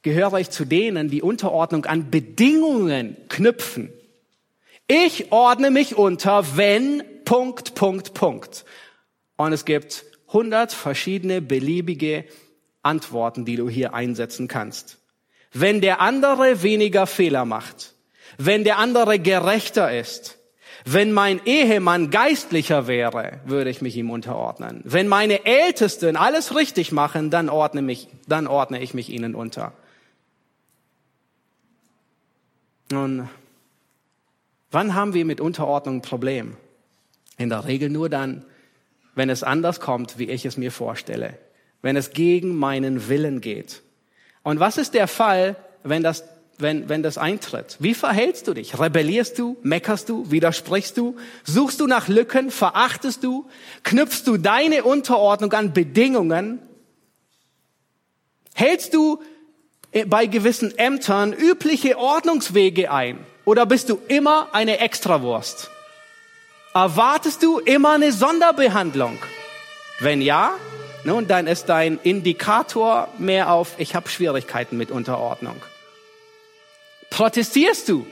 gehöre 0.00 0.40
ich 0.40 0.48
zu 0.48 0.64
denen, 0.64 1.10
die 1.10 1.20
Unterordnung 1.20 1.84
an 1.84 2.10
Bedingungen 2.10 3.18
knüpfen? 3.28 3.92
Ich 4.86 5.32
ordne 5.32 5.70
mich 5.70 5.96
unter, 5.96 6.56
wenn 6.56 7.02
Punkt, 7.26 7.74
Punkt, 7.74 8.14
Punkt. 8.14 8.64
Und 9.36 9.52
es 9.52 9.66
gibt 9.66 10.06
hundert 10.32 10.72
verschiedene 10.72 11.42
beliebige 11.42 12.24
Antworten, 12.82 13.44
die 13.44 13.56
du 13.56 13.68
hier 13.68 13.92
einsetzen 13.92 14.48
kannst. 14.48 14.97
Wenn 15.52 15.80
der 15.80 16.00
andere 16.00 16.62
weniger 16.62 17.06
Fehler 17.06 17.44
macht, 17.44 17.94
wenn 18.36 18.64
der 18.64 18.78
andere 18.78 19.18
gerechter 19.18 19.96
ist, 19.96 20.38
wenn 20.84 21.12
mein 21.12 21.40
Ehemann 21.44 22.10
geistlicher 22.10 22.86
wäre, 22.86 23.40
würde 23.44 23.68
ich 23.68 23.82
mich 23.82 23.96
ihm 23.96 24.10
unterordnen. 24.10 24.80
Wenn 24.84 25.08
meine 25.08 25.44
Ältesten 25.44 26.16
alles 26.16 26.54
richtig 26.54 26.92
machen, 26.92 27.30
dann 27.30 27.48
ordne, 27.48 27.82
mich, 27.82 28.08
dann 28.26 28.46
ordne 28.46 28.80
ich 28.80 28.94
mich 28.94 29.10
ihnen 29.10 29.34
unter. 29.34 29.72
Nun, 32.90 33.28
wann 34.70 34.94
haben 34.94 35.14
wir 35.14 35.24
mit 35.24 35.40
Unterordnung 35.40 35.96
ein 35.96 36.02
Problem? 36.02 36.56
In 37.36 37.50
der 37.50 37.66
Regel 37.66 37.90
nur 37.90 38.08
dann, 38.08 38.44
wenn 39.14 39.30
es 39.30 39.42
anders 39.42 39.80
kommt, 39.80 40.18
wie 40.18 40.30
ich 40.30 40.46
es 40.46 40.56
mir 40.56 40.72
vorstelle. 40.72 41.38
Wenn 41.82 41.96
es 41.96 42.12
gegen 42.12 42.56
meinen 42.56 43.08
Willen 43.08 43.40
geht. 43.40 43.82
Und 44.42 44.60
was 44.60 44.78
ist 44.78 44.94
der 44.94 45.08
Fall, 45.08 45.56
wenn 45.82 46.02
das, 46.02 46.24
wenn, 46.58 46.88
wenn 46.88 47.02
das 47.02 47.18
eintritt? 47.18 47.76
Wie 47.80 47.94
verhältst 47.94 48.48
du 48.48 48.54
dich? 48.54 48.78
Rebellierst 48.78 49.38
du? 49.38 49.56
Meckerst 49.62 50.08
du? 50.08 50.30
Widersprichst 50.30 50.96
du? 50.96 51.16
Suchst 51.44 51.80
du 51.80 51.86
nach 51.86 52.08
Lücken? 52.08 52.50
Verachtest 52.50 53.24
du? 53.24 53.46
Knüpfst 53.82 54.22
du 54.26 54.36
deine 54.36 54.84
Unterordnung 54.84 55.52
an 55.52 55.72
Bedingungen? 55.72 56.60
Hältst 58.54 58.94
du 58.94 59.22
äh, 59.92 60.04
bei 60.04 60.26
gewissen 60.26 60.76
Ämtern 60.76 61.32
übliche 61.32 61.98
Ordnungswege 61.98 62.90
ein? 62.90 63.24
Oder 63.44 63.66
bist 63.66 63.88
du 63.88 63.98
immer 64.08 64.48
eine 64.52 64.78
Extrawurst? 64.80 65.70
Erwartest 66.74 67.42
du 67.42 67.58
immer 67.60 67.92
eine 67.92 68.12
Sonderbehandlung? 68.12 69.18
Wenn 70.00 70.20
ja, 70.20 70.52
nun, 71.04 71.26
dann 71.28 71.46
ist 71.46 71.66
dein 71.68 71.98
Indikator 72.02 73.08
mehr 73.18 73.52
auf, 73.52 73.74
ich 73.78 73.94
habe 73.94 74.08
Schwierigkeiten 74.08 74.76
mit 74.76 74.90
Unterordnung. 74.90 75.56
Protestierst 77.10 77.88
du? 77.88 78.06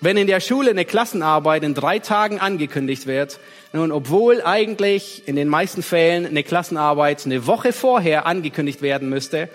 Wenn 0.00 0.16
in 0.16 0.26
der 0.26 0.40
Schule 0.40 0.70
eine 0.70 0.84
Klassenarbeit 0.84 1.62
in 1.62 1.74
drei 1.74 2.00
Tagen 2.00 2.40
angekündigt 2.40 3.06
wird, 3.06 3.38
nun, 3.72 3.92
obwohl 3.92 4.42
eigentlich 4.42 5.22
in 5.26 5.36
den 5.36 5.48
meisten 5.48 5.82
Fällen 5.82 6.26
eine 6.26 6.42
Klassenarbeit 6.42 7.24
eine 7.24 7.46
Woche 7.46 7.72
vorher 7.72 8.26
angekündigt 8.26 8.82
werden 8.82 9.08
müsste, 9.08 9.48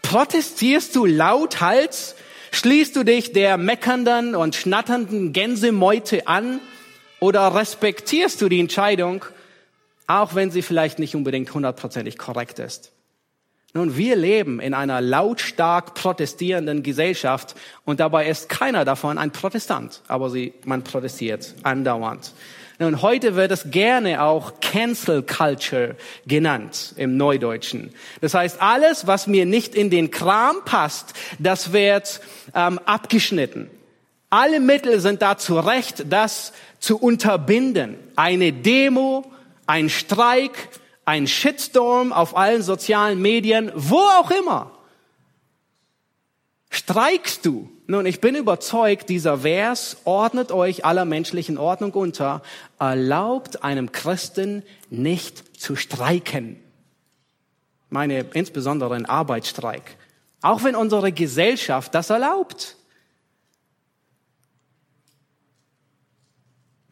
protestierst 0.00 0.96
du 0.96 1.04
lauthals, 1.04 2.14
schließt 2.52 2.96
du 2.96 3.04
dich 3.04 3.32
der 3.32 3.58
meckernden 3.58 4.34
und 4.34 4.54
schnatternden 4.54 5.32
Gänsemeute 5.32 6.26
an 6.28 6.60
oder 7.20 7.54
respektierst 7.54 8.40
du 8.40 8.48
die 8.48 8.60
Entscheidung, 8.60 9.24
auch 10.06 10.34
wenn 10.34 10.50
sie 10.50 10.62
vielleicht 10.62 10.98
nicht 10.98 11.14
unbedingt 11.14 11.52
hundertprozentig 11.52 12.18
korrekt 12.18 12.58
ist? 12.58 12.92
Nun, 13.76 13.96
wir 13.96 14.14
leben 14.14 14.60
in 14.60 14.72
einer 14.72 15.00
lautstark 15.00 15.94
protestierenden 15.94 16.84
Gesellschaft 16.84 17.56
und 17.84 17.98
dabei 17.98 18.28
ist 18.28 18.48
keiner 18.48 18.84
davon 18.84 19.18
ein 19.18 19.32
Protestant, 19.32 20.00
aber 20.06 20.30
sie, 20.30 20.54
man 20.64 20.84
protestiert 20.84 21.54
andauernd. 21.64 22.34
Nun, 22.78 23.02
heute 23.02 23.34
wird 23.34 23.50
es 23.50 23.70
gerne 23.70 24.22
auch 24.22 24.60
Cancel 24.60 25.22
Culture 25.22 25.96
genannt 26.26 26.94
im 26.96 27.16
Neudeutschen. 27.16 27.92
Das 28.20 28.34
heißt, 28.34 28.60
alles, 28.60 29.08
was 29.08 29.26
mir 29.26 29.44
nicht 29.44 29.74
in 29.74 29.90
den 29.90 30.10
Kram 30.12 30.56
passt, 30.64 31.14
das 31.40 31.72
wird 31.72 32.20
ähm, 32.54 32.78
abgeschnitten. 32.84 33.70
Alle 34.30 34.58
Mittel 34.58 34.98
sind 35.00 35.22
dazu 35.22 35.58
recht, 35.58 36.06
das 36.10 36.52
zu 36.80 36.96
unterbinden. 36.96 37.96
Eine 38.16 38.52
Demo, 38.52 39.24
ein 39.66 39.88
Streik, 39.88 40.68
ein 41.04 41.26
Shitstorm 41.26 42.12
auf 42.12 42.36
allen 42.36 42.62
sozialen 42.62 43.20
Medien, 43.20 43.72
wo 43.74 43.98
auch 43.98 44.30
immer. 44.30 44.72
Streikst 46.70 47.46
du? 47.46 47.70
Nun, 47.86 48.06
ich 48.06 48.20
bin 48.20 48.34
überzeugt, 48.34 49.10
dieser 49.10 49.38
Vers 49.38 49.98
ordnet 50.04 50.50
euch 50.50 50.84
aller 50.84 51.04
menschlichen 51.04 51.58
Ordnung 51.58 51.92
unter, 51.92 52.42
erlaubt 52.78 53.62
einem 53.62 53.92
Christen 53.92 54.62
nicht 54.90 55.60
zu 55.60 55.76
streiken. 55.76 56.58
Meine 57.90 58.20
insbesondere 58.32 58.94
ein 58.94 59.06
Arbeitsstreik. 59.06 59.96
Auch 60.40 60.64
wenn 60.64 60.74
unsere 60.74 61.12
Gesellschaft 61.12 61.94
das 61.94 62.10
erlaubt. 62.10 62.76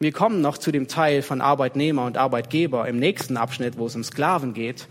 Wir 0.03 0.11
kommen 0.11 0.41
noch 0.41 0.57
zu 0.57 0.73
dem 0.73 0.89
Teil 0.89 1.21
von 1.21 1.39
Arbeitnehmer 1.39 2.03
und 2.05 2.17
Arbeitgeber 2.17 2.89
im 2.89 2.99
nächsten 2.99 3.37
Abschnitt, 3.37 3.77
wo 3.77 3.85
es 3.85 3.95
um 3.95 4.03
Sklaven 4.03 4.53
geht. 4.53 4.89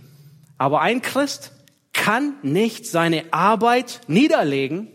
Aber 0.57 0.81
ein 0.81 1.03
Christ 1.03 1.53
kann 1.93 2.37
nicht 2.41 2.87
seine 2.87 3.25
Arbeit 3.31 4.01
niederlegen, 4.07 4.89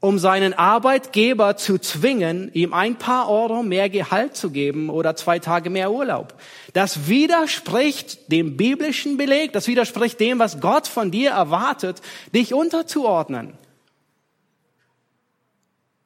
um 0.00 0.18
seinen 0.18 0.52
Arbeitgeber 0.52 1.56
zu 1.56 1.78
zwingen, 1.78 2.50
ihm 2.54 2.72
ein 2.72 2.96
paar 2.96 3.30
Euro 3.30 3.62
mehr 3.62 3.88
Gehalt 3.88 4.34
zu 4.34 4.50
geben 4.50 4.90
oder 4.90 5.14
zwei 5.14 5.38
Tage 5.38 5.70
mehr 5.70 5.92
Urlaub. 5.92 6.34
Das 6.72 7.06
widerspricht 7.06 8.32
dem 8.32 8.56
biblischen 8.56 9.16
Beleg, 9.16 9.52
das 9.52 9.68
widerspricht 9.68 10.18
dem, 10.18 10.40
was 10.40 10.60
Gott 10.60 10.88
von 10.88 11.12
dir 11.12 11.30
erwartet, 11.30 12.02
dich 12.34 12.52
unterzuordnen. 12.52 13.59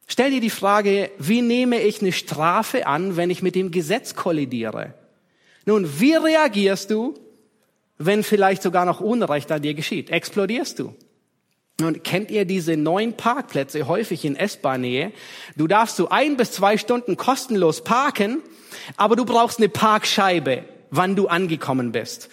Stell 0.07 0.31
dir 0.31 0.41
die 0.41 0.51
Frage, 0.51 1.11
wie 1.19 1.43
nehme 1.43 1.81
ich 1.81 2.01
eine 2.01 2.13
Strafe 2.13 2.87
an, 2.87 3.17
wenn 3.17 3.31
ich 3.31 3.43
mit 3.43 3.55
dem 3.55 3.71
Gesetz 3.71 4.15
kollidiere? 4.15 4.95
Nun, 5.67 6.01
wie 6.01 6.15
reagierst 6.15 6.91
du, 6.91 7.15
wenn 7.97 8.23
vielleicht 8.23 8.63
sogar 8.63 8.85
noch 8.85 9.01
Unrecht 9.01 9.51
an 9.51 9.63
dir 9.63 9.75
geschieht? 9.75 10.11
Explodierst 10.11 10.79
du? 10.79 10.95
Nun, 11.81 12.03
kennt 12.03 12.31
ihr 12.31 12.45
diese 12.45 12.77
neuen 12.77 13.15
Parkplätze 13.15 13.89
häufig 13.89 14.25
in 14.25 14.37
S-Bahn-Nähe? 14.37 15.13
Du 15.57 15.67
darfst 15.67 15.97
so 15.97 16.09
ein 16.09 16.37
bis 16.37 16.53
zwei 16.53 16.79
Stunden 16.79 17.17
kostenlos 17.17 17.83
parken, 17.83 18.43
aber 18.97 19.17
du 19.17 19.25
brauchst 19.25 19.59
eine 19.59 19.69
Parkscheibe, 19.69 20.65
wann 20.91 21.17
du 21.17 21.27
angekommen 21.27 21.91
bist. 21.91 22.29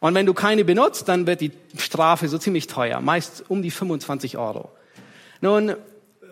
Und 0.00 0.14
wenn 0.14 0.26
du 0.26 0.34
keine 0.34 0.64
benutzt, 0.64 1.08
dann 1.08 1.26
wird 1.26 1.40
die 1.40 1.52
Strafe 1.78 2.28
so 2.28 2.36
ziemlich 2.36 2.66
teuer, 2.66 3.00
meist 3.00 3.44
um 3.48 3.62
die 3.62 3.70
25 3.70 4.36
Euro. 4.36 4.70
Nun, 5.40 5.74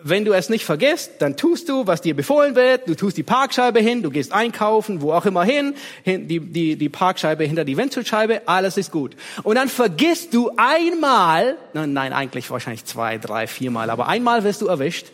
wenn 0.03 0.25
du 0.25 0.33
es 0.33 0.49
nicht 0.49 0.65
vergisst, 0.65 1.13
dann 1.19 1.37
tust 1.37 1.69
du, 1.69 1.87
was 1.87 2.01
dir 2.01 2.15
befohlen 2.15 2.55
wird. 2.55 2.87
Du 2.87 2.95
tust 2.95 3.17
die 3.17 3.23
Parkscheibe 3.23 3.79
hin, 3.79 4.03
du 4.03 4.09
gehst 4.09 4.31
einkaufen, 4.31 5.01
wo 5.01 5.13
auch 5.13 5.25
immer 5.25 5.43
hin, 5.43 5.75
die, 6.05 6.39
die, 6.39 6.75
die 6.75 6.89
Parkscheibe 6.89 7.43
hinter 7.43 7.65
die 7.65 7.77
Windschutzscheibe, 7.77 8.47
alles 8.47 8.77
ist 8.77 8.91
gut. 8.91 9.15
Und 9.43 9.55
dann 9.55 9.69
vergisst 9.69 10.33
du 10.33 10.51
einmal, 10.57 11.57
nein, 11.73 11.93
nein, 11.93 12.13
eigentlich 12.13 12.49
wahrscheinlich 12.49 12.85
zwei, 12.85 13.17
drei, 13.17 13.47
viermal, 13.47 13.89
aber 13.89 14.07
einmal 14.07 14.43
wirst 14.43 14.61
du 14.61 14.67
erwischt. 14.67 15.07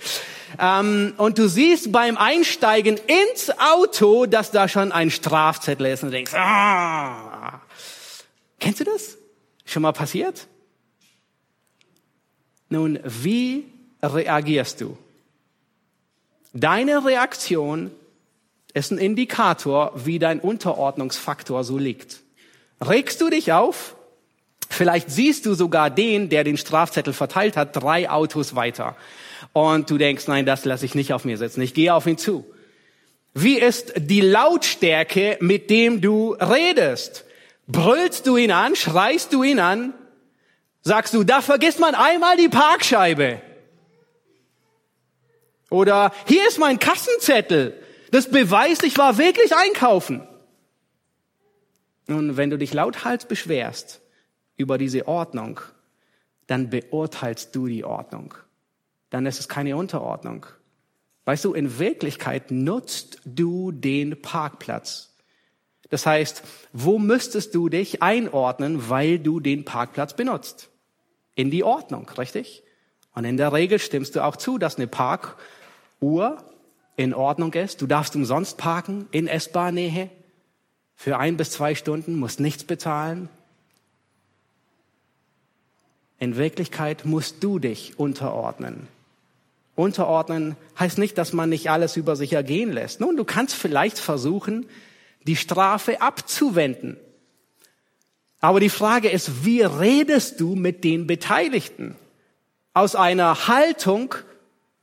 Ähm, 0.59 1.13
und 1.17 1.37
du 1.37 1.47
siehst 1.47 1.91
beim 1.91 2.17
Einsteigen 2.17 2.97
ins 2.97 3.51
Auto, 3.59 4.25
dass 4.25 4.51
da 4.51 4.67
schon 4.67 4.91
ein 4.91 5.11
Strafzettel 5.11 5.87
ist 5.87 6.03
und 6.03 6.11
denkst, 6.11 6.33
ah. 6.33 7.61
Kennst 8.59 8.79
du 8.79 8.83
das? 8.85 9.17
Schon 9.65 9.83
mal 9.83 9.91
passiert? 9.91 10.47
Nun, 12.69 12.99
wie 13.03 13.65
reagierst 14.13 14.81
du? 14.81 14.97
Deine 16.53 17.05
Reaktion 17.05 17.91
ist 18.73 18.91
ein 18.91 18.97
Indikator, 18.97 19.91
wie 19.95 20.19
dein 20.19 20.39
Unterordnungsfaktor 20.39 21.63
so 21.63 21.77
liegt. 21.77 22.21
Regst 22.81 23.21
du 23.21 23.29
dich 23.29 23.51
auf? 23.51 23.95
Vielleicht 24.69 25.09
siehst 25.09 25.45
du 25.45 25.53
sogar 25.53 25.89
den, 25.89 26.29
der 26.29 26.43
den 26.43 26.57
Strafzettel 26.57 27.13
verteilt 27.13 27.57
hat, 27.57 27.75
drei 27.75 28.09
Autos 28.09 28.55
weiter. 28.55 28.95
Und 29.53 29.89
du 29.89 29.97
denkst, 29.97 30.27
nein, 30.27 30.45
das 30.45 30.65
lasse 30.65 30.85
ich 30.85 30.95
nicht 30.95 31.13
auf 31.13 31.25
mir 31.25 31.37
sitzen. 31.37 31.61
Ich 31.61 31.73
gehe 31.73 31.93
auf 31.93 32.05
ihn 32.05 32.17
zu. 32.17 32.45
Wie 33.33 33.57
ist 33.57 33.93
die 33.95 34.21
Lautstärke, 34.21 35.37
mit 35.41 35.69
dem 35.69 36.01
du 36.01 36.33
redest? 36.33 37.23
Brüllst 37.67 38.27
du 38.27 38.37
ihn 38.37 38.51
an? 38.51 38.75
Schreist 38.75 39.33
du 39.33 39.43
ihn 39.43 39.59
an? 39.59 39.93
Sagst 40.81 41.13
du, 41.13 41.23
da 41.23 41.41
vergisst 41.41 41.79
man 41.79 41.95
einmal 41.95 42.37
die 42.37 42.49
Parkscheibe. 42.49 43.41
Oder 45.69 46.13
hier 46.25 46.47
ist 46.47 46.59
mein 46.59 46.79
Kassenzettel. 46.79 47.81
Das 48.11 48.29
beweist, 48.29 48.83
ich 48.83 48.97
war 48.97 49.17
wirklich 49.17 49.53
einkaufen. 49.55 50.25
Nun, 52.07 52.37
wenn 52.37 52.49
du 52.49 52.57
dich 52.57 52.73
lauthals 52.73 53.25
beschwerst 53.25 54.01
über 54.55 54.77
diese 54.77 55.07
Ordnung, 55.07 55.59
dann 56.47 56.69
beurteilst 56.69 57.53
du 57.53 57.67
die 57.67 57.83
Ordnung. 57.83 58.33
Dann 59.09 59.25
ist 59.25 59.39
es 59.39 59.49
keine 59.49 59.75
Unterordnung. 59.75 60.45
Weißt 61.25 61.43
du, 61.43 61.53
in 61.53 61.77
Wirklichkeit 61.77 62.51
nutzt 62.51 63.19
du 63.25 63.73
den 63.73 64.21
Parkplatz. 64.21 65.13
Das 65.89 66.05
heißt, 66.05 66.43
wo 66.71 66.99
müsstest 66.99 67.53
du 67.53 67.67
dich 67.67 68.01
einordnen, 68.01 68.89
weil 68.89 69.19
du 69.19 69.41
den 69.41 69.65
Parkplatz 69.65 70.15
benutzt? 70.15 70.69
In 71.35 71.51
die 71.51 71.65
Ordnung, 71.65 72.09
richtig? 72.17 72.63
Und 73.13 73.25
in 73.25 73.35
der 73.35 73.51
Regel 73.51 73.79
stimmst 73.79 74.15
du 74.15 74.23
auch 74.23 74.37
zu, 74.37 74.57
dass 74.57 74.77
eine 74.77 74.87
Park- 74.87 75.35
Uhr 75.99 76.43
in 76.95 77.13
Ordnung 77.13 77.53
ist. 77.53 77.81
Du 77.81 77.87
darfst 77.87 78.15
umsonst 78.15 78.57
parken 78.57 79.07
in 79.11 79.27
S-Bahn-Nähe 79.27 80.09
für 80.95 81.17
ein 81.17 81.37
bis 81.37 81.51
zwei 81.51 81.75
Stunden, 81.75 82.17
musst 82.17 82.39
nichts 82.39 82.63
bezahlen. 82.63 83.29
In 86.19 86.35
Wirklichkeit 86.35 87.05
musst 87.05 87.43
du 87.43 87.59
dich 87.59 87.99
unterordnen. 87.99 88.87
Unterordnen 89.75 90.57
heißt 90.79 90.97
nicht, 90.97 91.19
dass 91.19 91.33
man 91.33 91.49
nicht 91.49 91.69
alles 91.69 91.95
über 91.97 92.15
sich 92.15 92.33
ergehen 92.33 92.73
lässt. 92.73 92.99
Nun, 92.99 93.15
du 93.15 93.23
kannst 93.23 93.53
vielleicht 93.53 93.99
versuchen, 93.99 94.65
die 95.27 95.35
Strafe 95.35 96.01
abzuwenden. 96.01 96.97
Aber 98.39 98.59
die 98.59 98.69
Frage 98.69 99.09
ist, 99.09 99.45
wie 99.45 99.61
redest 99.61 100.39
du 100.39 100.55
mit 100.55 100.83
den 100.83 101.05
Beteiligten? 101.05 101.95
Aus 102.73 102.95
einer 102.95 103.47
Haltung 103.47 104.15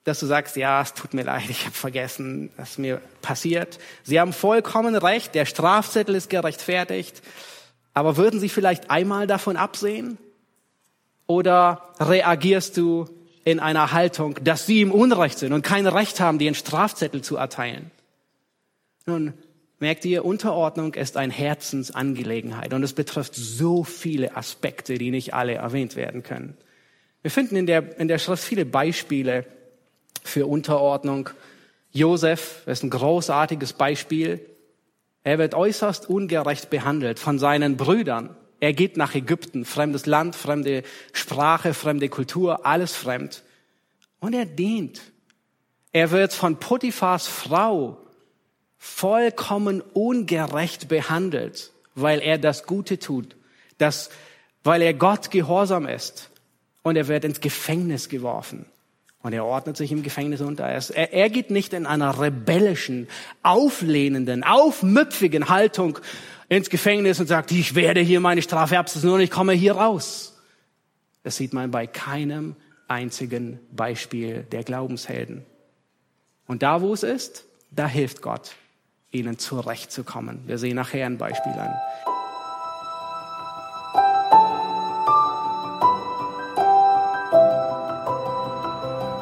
dass 0.05 0.21
du 0.21 0.27
sagst, 0.27 0.57
ja, 0.57 0.83
es 0.83 0.95
tut 0.95 1.15
mir 1.15 1.23
leid, 1.23 1.45
ich 1.49 1.65
habe 1.65 1.75
vergessen, 1.75 2.51
was 2.57 2.79
mir 2.79 3.01
passiert. 3.23 3.79
Sie 4.03 4.21
haben 4.21 4.33
vollkommen 4.33 4.95
recht, 4.95 5.35
der 5.35 5.47
Strafzettel 5.47 6.15
ist 6.15 6.31
gerechtfertigt. 6.31 7.23
Aber 7.95 8.17
würden 8.17 8.41
Sie 8.41 8.49
vielleicht 8.49 8.91
einmal 8.91 9.27
davon 9.27 9.57
absehen? 9.57 10.19
Oder 11.27 11.95
reagierst 12.01 12.77
du 12.77 13.09
in 13.45 13.61
einer 13.61 13.93
Haltung, 13.93 14.39
dass 14.43 14.67
Sie 14.67 14.83
im 14.83 14.93
Unrecht 14.93 15.39
sind 15.39 15.53
und 15.53 15.63
kein 15.63 15.87
Recht 15.87 16.21
haben, 16.21 16.39
dir 16.39 16.49
einen 16.49 16.55
Strafzettel 16.55 17.23
zu 17.23 17.37
erteilen? 17.37 17.91
Nun, 19.07 19.35
Merkt 19.81 20.05
ihr, 20.07 20.25
Unterordnung 20.25 20.95
ist 20.95 21.19
eine 21.19 21.33
Herzensangelegenheit 21.33 22.73
und 22.73 22.83
es 22.83 22.95
betrifft 22.95 23.35
so 23.35 23.85
viele 23.85 24.35
Aspekte, 24.35 24.97
die 24.97 25.11
nicht 25.11 25.35
alle 25.35 25.57
erwähnt 25.57 25.95
werden 25.95 26.23
können. 26.23 26.57
Wir 27.21 27.31
finden 27.31 27.57
in 27.57 27.67
der, 27.67 27.99
in 27.99 28.09
der 28.09 28.19
Schrift 28.19 28.45
viele 28.45 28.65
Beispiele 28.65 29.45
für 30.23 30.47
Unterordnung. 30.47 31.31
Josef 31.93 32.63
ist 32.67 32.83
ein 32.83 32.91
großartiges 32.91 33.73
Beispiel. 33.75 34.45
Er 35.23 35.39
wird 35.39 35.55
äußerst 35.55 36.09
ungerecht 36.09 36.71
behandelt 36.71 37.19
von 37.19 37.39
seinen 37.39 37.77
Brüdern. 37.77 38.37
Er 38.61 38.73
geht 38.73 38.97
nach 38.97 39.15
Ägypten, 39.15 39.65
fremdes 39.65 40.07
Land, 40.07 40.37
fremde 40.37 40.83
Sprache, 41.13 41.75
fremde 41.75 42.09
Kultur, 42.09 42.67
alles 42.67 42.95
fremd. 42.95 43.43
Und 44.21 44.35
er 44.35 44.47
dient. 44.47 45.01
Er 45.93 46.11
wird 46.11 46.33
von 46.33 46.59
Potiphars 46.59 47.27
Frau 47.27 47.99
vollkommen 48.79 49.81
ungerecht 49.81 50.89
behandelt, 50.89 51.73
weil 51.95 52.21
er 52.21 52.39
das 52.39 52.67
Gute 52.67 52.99
tut, 52.99 53.37
das, 53.79 54.11
weil 54.63 54.83
er 54.83 54.93
Gott 54.93 55.31
gehorsam 55.31 55.87
ist. 55.87 56.31
Und 56.83 56.97
er 56.97 57.09
wird 57.09 57.25
ins 57.25 57.41
Gefängnis 57.41 58.09
geworfen. 58.09 58.67
Und 59.25 59.33
er 59.33 59.47
ordnet 59.47 59.79
sich 59.79 59.91
im 59.91 60.03
Gefängnis 60.03 60.43
unter. 60.43 60.65
Er, 60.65 61.13
er 61.15 61.31
geht 61.31 61.51
nicht 61.51 61.73
in 61.73 61.87
einer 61.87 62.21
rebellischen, 62.21 63.09
auflehnenden, 63.43 64.45
aufmüpfigen 64.45 65.49
Haltung 65.49 65.99
ins 66.51 66.69
Gefängnis 66.69 67.21
und 67.21 67.27
sagt, 67.27 67.51
ich 67.51 67.75
werde 67.75 68.01
hier 68.01 68.21
meine 68.21 68.43
Strafe 68.43 68.79
absitzen 68.79 69.09
und 69.09 69.21
ich 69.21 69.31
komme 69.31 69.55
hier 69.55 69.77
raus. 69.77 70.39
Das 71.23 71.37
sieht 71.37 71.55
man 71.55 71.71
bei 71.71 71.87
keinem 71.87 72.55
einzigen 72.87 73.61
Beispiel 73.73 74.43
der 74.53 74.63
Glaubenshelden. 74.63 75.47
Und 76.47 76.63
da, 76.63 76.83
wo 76.83 76.93
es 76.93 77.03
ist, 77.03 77.47
da 77.71 77.89
hilft 77.89 78.21
Gott, 78.21 78.53
ihnen 79.11 79.39
zurechtzukommen. 79.39 80.43
Wir 80.45 80.59
sehen 80.59 80.77
nachher 80.77 81.07
ein 81.07 81.17
Beispiel 81.17 81.53
an. 81.53 82.14